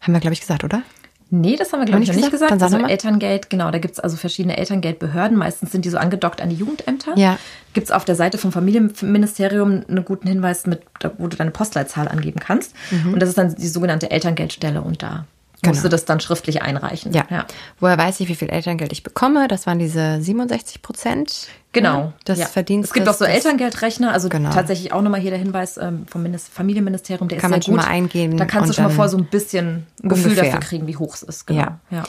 [0.00, 0.82] Haben wir, glaube ich, gesagt, oder?
[1.30, 2.52] Nee, das haben wir, glaube ich, noch nicht gesagt.
[2.52, 2.86] Dann sag Also.
[2.86, 5.36] Elterngeld, genau, da gibt es also verschiedene Elterngeldbehörden.
[5.36, 7.14] Meistens sind die so angedockt an die Jugendämter.
[7.16, 7.38] Ja.
[7.72, 10.82] Gibt es auf der Seite vom Familienministerium einen guten Hinweis, mit,
[11.18, 12.74] wo du deine Postleitzahl angeben kannst.
[13.12, 15.26] Und das ist dann die sogenannte Elterngeldstelle und da
[15.66, 15.82] musst Genau.
[15.82, 17.12] du das dann schriftlich einreichen.
[17.12, 17.24] Ja.
[17.30, 17.46] ja.
[17.80, 19.48] Woher weiß ich, wie viel Elterngeld ich bekomme?
[19.48, 21.48] Das waren diese 67 Prozent.
[21.72, 22.12] Genau.
[22.26, 22.46] Des ja.
[22.46, 22.90] Verdienstes.
[22.90, 24.50] Es gibt auch so Elterngeldrechner, also Genau.
[24.50, 27.64] tatsächlich auch nochmal hier der Hinweis ähm, vom Minis- Familienministerium, der Kann ist man sehr
[27.66, 27.84] schon gut.
[27.84, 30.44] mal eingeben Da kannst du schon mal vor so ein bisschen ein Gefühl ungefähr.
[30.52, 31.46] dafür kriegen, wie hoch es ist.
[31.46, 31.60] Genau.
[31.60, 31.78] Ja.
[31.90, 32.04] ja.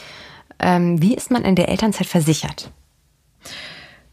[0.60, 2.72] Ähm, wie ist man in der Elternzeit versichert?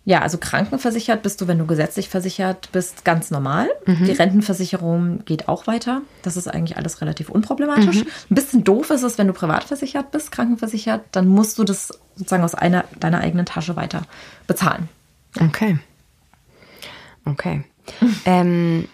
[0.06, 3.68] Ja, also krankenversichert bist du, wenn du gesetzlich versichert bist, ganz normal.
[3.86, 4.04] Mhm.
[4.04, 6.02] Die Rentenversicherung geht auch weiter.
[6.22, 8.04] Das ist eigentlich alles relativ unproblematisch.
[8.04, 8.08] Mhm.
[8.30, 11.98] Ein bisschen doof ist es, wenn du privat versichert bist, krankenversichert, dann musst du das
[12.16, 14.02] sozusagen aus einer deiner eigenen Tasche weiter
[14.46, 14.90] bezahlen.
[15.40, 15.78] Okay.
[17.24, 17.64] Okay.
[18.26, 18.88] ähm,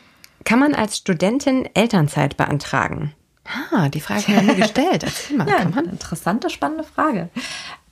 [0.44, 3.12] kann man als Studentin Elternzeit beantragen?
[3.72, 5.02] Ah, die Frage haben wir gestellt.
[5.02, 5.46] Erzähl mal.
[5.50, 7.28] Ja, interessante, spannende Frage.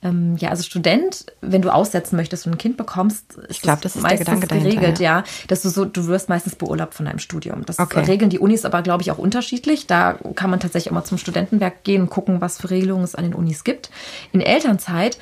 [0.01, 3.81] Ähm, ja, also Student, wenn du aussetzen möchtest und ein Kind bekommst, ist Ich glaub,
[3.81, 5.19] das ist der meistens Gedanke dahinter, geregelt, ja.
[5.19, 5.23] ja.
[5.47, 7.65] dass du so, du wirst meistens beurlaubt von deinem Studium.
[7.65, 7.99] Das Okay.
[8.05, 9.87] regeln die Unis aber, glaube ich, auch unterschiedlich.
[9.87, 13.15] Da kann man tatsächlich auch mal zum Studentenwerk gehen und gucken, was für Regelungen es
[13.15, 13.89] an den Unis gibt.
[14.31, 15.17] In Elternzeit,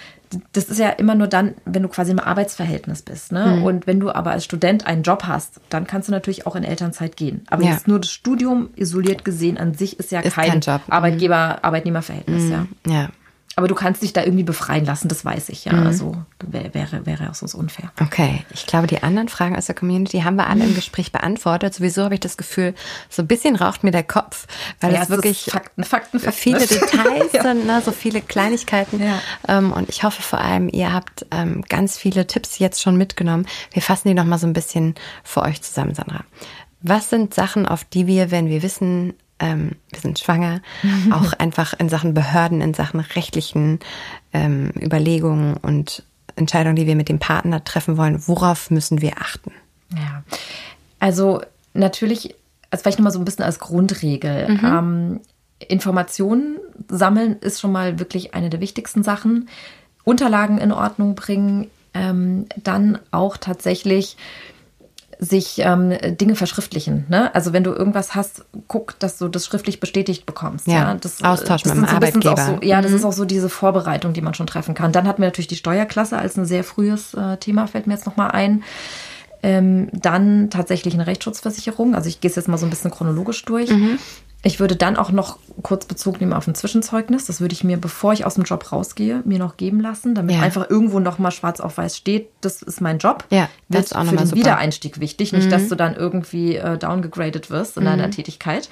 [0.51, 3.31] das ist ja immer nur dann, wenn du quasi im Arbeitsverhältnis bist.
[3.31, 3.57] Ne?
[3.57, 3.63] Mhm.
[3.63, 6.63] Und wenn du aber als Student einen Job hast, dann kannst du natürlich auch in
[6.63, 7.45] Elternzeit gehen.
[7.49, 7.71] Aber Ja.
[7.71, 10.81] jetzt nur das Studium isoliert gesehen an sich ist ja Ist kein, kein Job.
[10.87, 10.93] Mhm.
[10.93, 12.49] Arbeitgeber-Arbeitnehmer-Verhältnis.
[12.49, 12.67] Ja.
[12.87, 13.09] Ja.
[13.57, 15.73] Aber du kannst dich da irgendwie befreien lassen, das weiß ich ja.
[15.73, 15.87] Mhm.
[15.87, 17.91] Also wär, wäre, wäre auch sonst unfair.
[17.99, 21.73] Okay, ich glaube, die anderen Fragen aus der Community haben wir alle im Gespräch beantwortet.
[21.73, 22.75] Sowieso habe ich das Gefühl,
[23.09, 24.45] so ein bisschen raucht mir der Kopf,
[24.79, 26.39] weil Ja, es wirklich Fakten, Fakten, Fakten.
[26.39, 29.01] viele Details sind, ne, so viele Kleinigkeiten.
[29.01, 29.19] Ja.
[29.47, 33.47] Ähm, und ich hoffe vor allem, ihr habt ähm, ganz viele Tipps jetzt schon mitgenommen.
[33.71, 34.93] Wir fassen die noch mal so ein bisschen
[35.23, 36.23] für euch zusammen, Sandra.
[36.81, 40.61] Was sind Sachen, auf die wir, wenn wir wissen, ähm, wir sind schwanger,
[41.11, 43.79] auch einfach in Sachen Behörden, in Sachen rechtlichen
[44.33, 46.03] ähm, Überlegungen und
[46.35, 49.51] Entscheidungen, die wir mit dem Partner treffen wollen, worauf müssen wir achten?
[49.91, 50.23] Ja.
[50.99, 51.41] Also
[51.73, 52.35] natürlich,
[52.69, 54.49] also vielleicht nochmal so ein bisschen als Grundregel.
[54.49, 54.65] Mhm.
[54.65, 55.19] Ähm,
[55.59, 56.57] Informationen
[56.87, 59.49] sammeln ist schon mal wirklich eine der wichtigsten Sachen.
[60.03, 64.17] Unterlagen in Ordnung bringen, ähm, dann auch tatsächlich
[65.19, 67.05] sich ähm, Dinge verschriftlichen.
[67.09, 67.33] Ne?
[67.33, 70.67] Also wenn du irgendwas hast, guck, dass du das schriftlich bestätigt bekommst.
[70.67, 72.57] Ja, Ja, das, Austausch mit sind dem so Arbeitgeber.
[72.61, 72.83] So, ja, Mhm.
[72.83, 74.91] das ist auch so diese Vorbereitung, die man schon treffen kann.
[74.91, 78.05] Dann hatten wir natürlich die Steuerklasse als ein sehr frühes äh, Thema, fällt mir jetzt
[78.05, 78.63] nochmal ein.
[79.43, 81.93] Ähm, dann tatsächlich eine Rechtsschutzversicherung.
[81.95, 83.69] Also ich gehe es jetzt mal so ein bisschen chronologisch durch.
[83.69, 83.99] Mhm.
[84.43, 87.25] Ich würde dann auch noch kurz Bezug nehmen auf ein Zwischenzeugnis.
[87.25, 90.35] Das würde ich mir, bevor ich aus dem Job rausgehe, mir noch geben lassen, damit
[90.35, 90.41] Ja.
[90.41, 93.25] einfach irgendwo noch mal schwarz auf weiß steht, das ist mein Job.
[93.31, 94.35] Ja, das Wird ist auch für den super.
[94.35, 94.39] Mhm.
[94.41, 95.33] Wiedereinstieg wichtig.
[95.33, 98.69] Nicht, dass du dann irgendwie äh, downgegradet wirst in deiner Tätigkeit.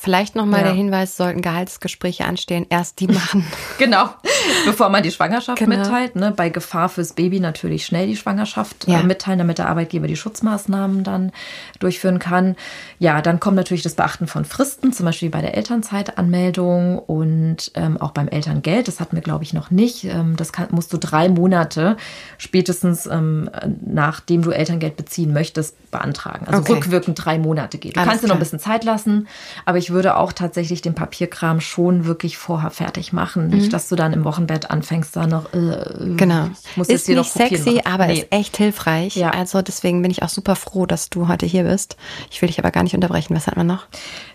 [0.00, 0.66] Vielleicht nochmal Ja.
[0.66, 3.44] der Hinweis, sollten Gehaltsgespräche anstehen, erst die machen.
[3.78, 4.08] Genau,
[4.66, 5.76] bevor man die Schwangerschaft Genau.
[5.76, 6.16] mitteilt.
[6.16, 6.32] Ne?
[6.36, 9.00] Bei Gefahr fürs Baby natürlich schnell die Schwangerschaft Ja.
[9.00, 11.32] äh, mitteilen, damit der Arbeitgeber die Schutzmaßnahmen dann
[11.80, 12.56] durchführen kann.
[12.98, 18.00] Ja, dann kommt natürlich das Beachten von Fristen, zum Beispiel bei der Elternzeitanmeldung und ähm,
[18.00, 18.88] auch beim Elterngeld.
[18.88, 20.04] Das hatten wir, glaube ich, noch nicht.
[20.04, 21.96] Ähm, das kann, musst du drei Monate
[22.38, 23.50] spätestens ähm,
[23.84, 26.46] nachdem du Elterngeld beziehen möchtest, beantragen.
[26.46, 26.74] Also Okay.
[26.74, 27.96] rückwirkend drei Monate geht.
[27.96, 28.44] Du Alles kannst dir noch ein klar.
[28.44, 29.28] bisschen Zeit lassen,
[29.64, 33.48] aber ich würde auch tatsächlich den Papierkram schon wirklich vorher fertig machen.
[33.48, 35.52] Nicht, dass du dann im Wochenbett anfängst, da noch.
[35.52, 36.48] Äh, Genau.
[36.76, 37.86] ich ist nicht sexy, machen.
[37.86, 38.18] aber Nee.
[38.20, 39.16] ist echt hilfreich.
[39.16, 39.30] Ja.
[39.30, 41.96] Also deswegen bin ich auch super froh, dass du heute hier bist.
[42.30, 43.34] Ich will dich aber gar nicht unterbrechen.
[43.36, 43.86] Was hat man noch?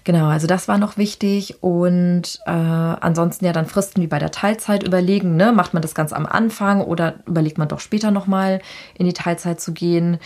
[0.04, 1.62] Genau, also das war noch wichtig.
[1.64, 5.36] Und äh, ansonsten ja dann Fristen wie bei der Teilzeit überlegen.
[5.36, 5.52] Ne?
[5.54, 8.62] Macht man das ganz am Anfang oder überlegt man doch später nochmal
[8.96, 10.18] in die Teilzeit zu gehen?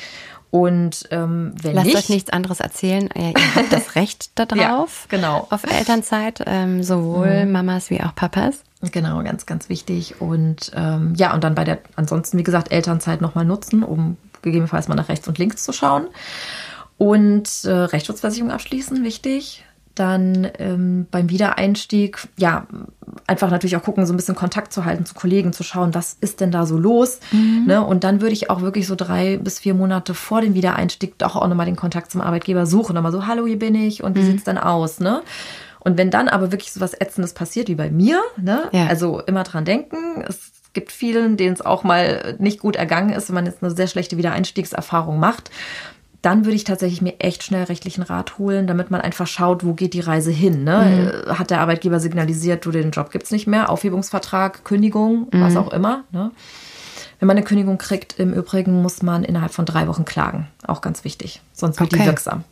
[0.58, 3.10] Und ähm, wenn Lasst nicht, euch nichts anderes erzählen.
[3.16, 5.08] Ihr, ihr habt das Recht darauf.
[5.12, 5.48] Ja, genau.
[5.50, 8.64] Auf Elternzeit, ähm, sowohl Mamas wie auch Papas.
[8.82, 10.22] Genau, ganz, ganz wichtig.
[10.22, 14.88] Und ähm, ja, und dann bei der, ansonsten, wie gesagt, Elternzeit nochmal nutzen, um gegebenenfalls
[14.88, 16.08] mal nach rechts und links zu schauen.
[16.98, 19.64] Und äh, Rechtsschutzversicherung abschließen, wichtig.
[19.98, 22.68] Dann ähm, beim Wiedereinstieg, ja,
[23.26, 26.18] einfach natürlich auch gucken, so ein bisschen Kontakt zu halten zu Kollegen, zu schauen, was
[26.22, 27.20] ist denn da so los.
[27.66, 27.84] Ne?
[27.84, 31.36] Und dann würde ich auch wirklich so drei bis vier Monate vor dem Wiedereinstieg doch
[31.36, 32.94] auch nochmal den Kontakt zum Arbeitgeber suchen.
[32.94, 35.00] Nochmal so, hallo, hier bin ich und wie sieht's denn aus?
[35.00, 35.24] Ne?
[35.80, 38.70] Und wenn dann aber wirklich so was Ätzendes passiert wie bei mir, ne?
[38.72, 38.88] Ja.
[38.88, 43.30] also immer dran denken, es gibt vielen, denen es auch mal nicht gut ergangen ist,
[43.30, 45.50] wenn man jetzt eine sehr schlechte Wiedereinstiegserfahrung macht,
[46.28, 49.74] dann würde ich tatsächlich mir echt schnell rechtlichen Rat holen, damit man einfach schaut, wo
[49.74, 50.66] geht die Reise hin.
[50.66, 51.24] Ne?
[51.26, 51.38] Mhm.
[51.40, 55.58] Hat der Arbeitgeber signalisiert, du, den Job gibt's nicht mehr, Aufhebungsvertrag, Kündigung, was Mhm.
[55.60, 56.04] auch immer.
[56.12, 56.32] Ne?
[57.20, 60.48] Wenn man eine Kündigung kriegt, im Übrigen muss man innerhalb von drei Wochen klagen.
[60.68, 61.42] Auch ganz wichtig.
[61.54, 62.02] Sonst wird Okay.
[62.04, 62.44] die wirksam.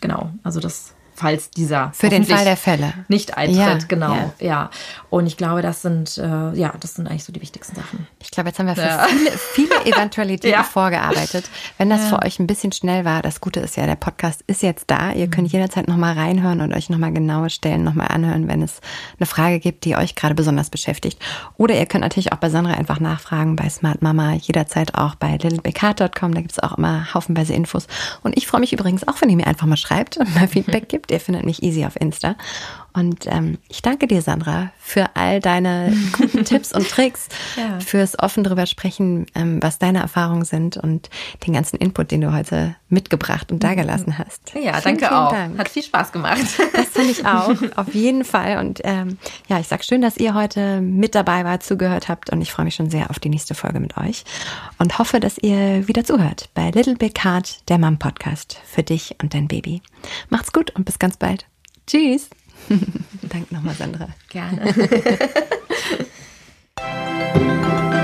[0.00, 4.32] Genau, also das falls dieser für den Fall der Fälle nicht eintritt, ja, genau, ja.
[4.38, 4.70] ja.
[5.10, 8.06] Und ich glaube, das sind äh, ja, das sind eigentlich so die wichtigsten Sachen.
[8.20, 9.06] Ich glaube, jetzt haben wir für ja.
[9.08, 11.50] viele, viele Eventualitäten vorgearbeitet.
[11.76, 14.62] Wenn das für euch ein bisschen schnell war, das Gute ist ja, der Podcast ist
[14.62, 15.12] jetzt da.
[15.12, 15.52] Ihr könnt mhm.
[15.52, 18.80] jederzeit nochmal reinhören und euch nochmal genaue Stellen nochmal anhören, wenn es
[19.18, 21.20] eine Frage gibt, die euch gerade besonders beschäftigt.
[21.56, 25.32] Oder ihr könnt natürlich auch bei Sandra einfach nachfragen, bei Smart Mama, jederzeit auch bei
[25.32, 26.34] littlebigheart.com.
[26.34, 27.86] Da gibt es auch immer haufenweise Infos.
[28.22, 30.88] Und ich freue mich übrigens auch, wenn ihr mir einfach mal schreibt und mal Feedback
[30.88, 31.07] gibt.
[31.10, 32.36] Ihr findet mich easy auf Insta.
[32.92, 37.80] Und ähm, ich danke dir, Sandra, für all deine guten Tipps und Tricks, ja.
[37.80, 41.10] fürs offen drüber sprechen, ähm, was deine Erfahrungen sind und
[41.46, 44.54] den ganzen Input, den du heute mitgebracht und dagelassen hast.
[44.54, 45.30] Ja, vielen, danke vielen auch.
[45.30, 45.58] Dank.
[45.58, 46.40] Hat viel Spaß gemacht.
[46.72, 48.58] Das fand ich auch, auf jeden Fall.
[48.58, 49.18] Und ähm,
[49.48, 52.64] ja, ich sag schön, dass ihr heute mit dabei wart, zugehört habt und ich freue
[52.64, 54.24] mich schon sehr auf die nächste Folge mit euch
[54.78, 59.16] und hoffe, dass ihr wieder zuhört bei Little Big Heart, der Mom Podcast für dich
[59.22, 59.82] und dein Baby.
[60.30, 61.46] Macht's gut und bis ganz bald.
[61.86, 62.28] Tschüss.
[63.22, 64.08] Danke nochmal, Sandra.
[64.28, 64.74] Gerne.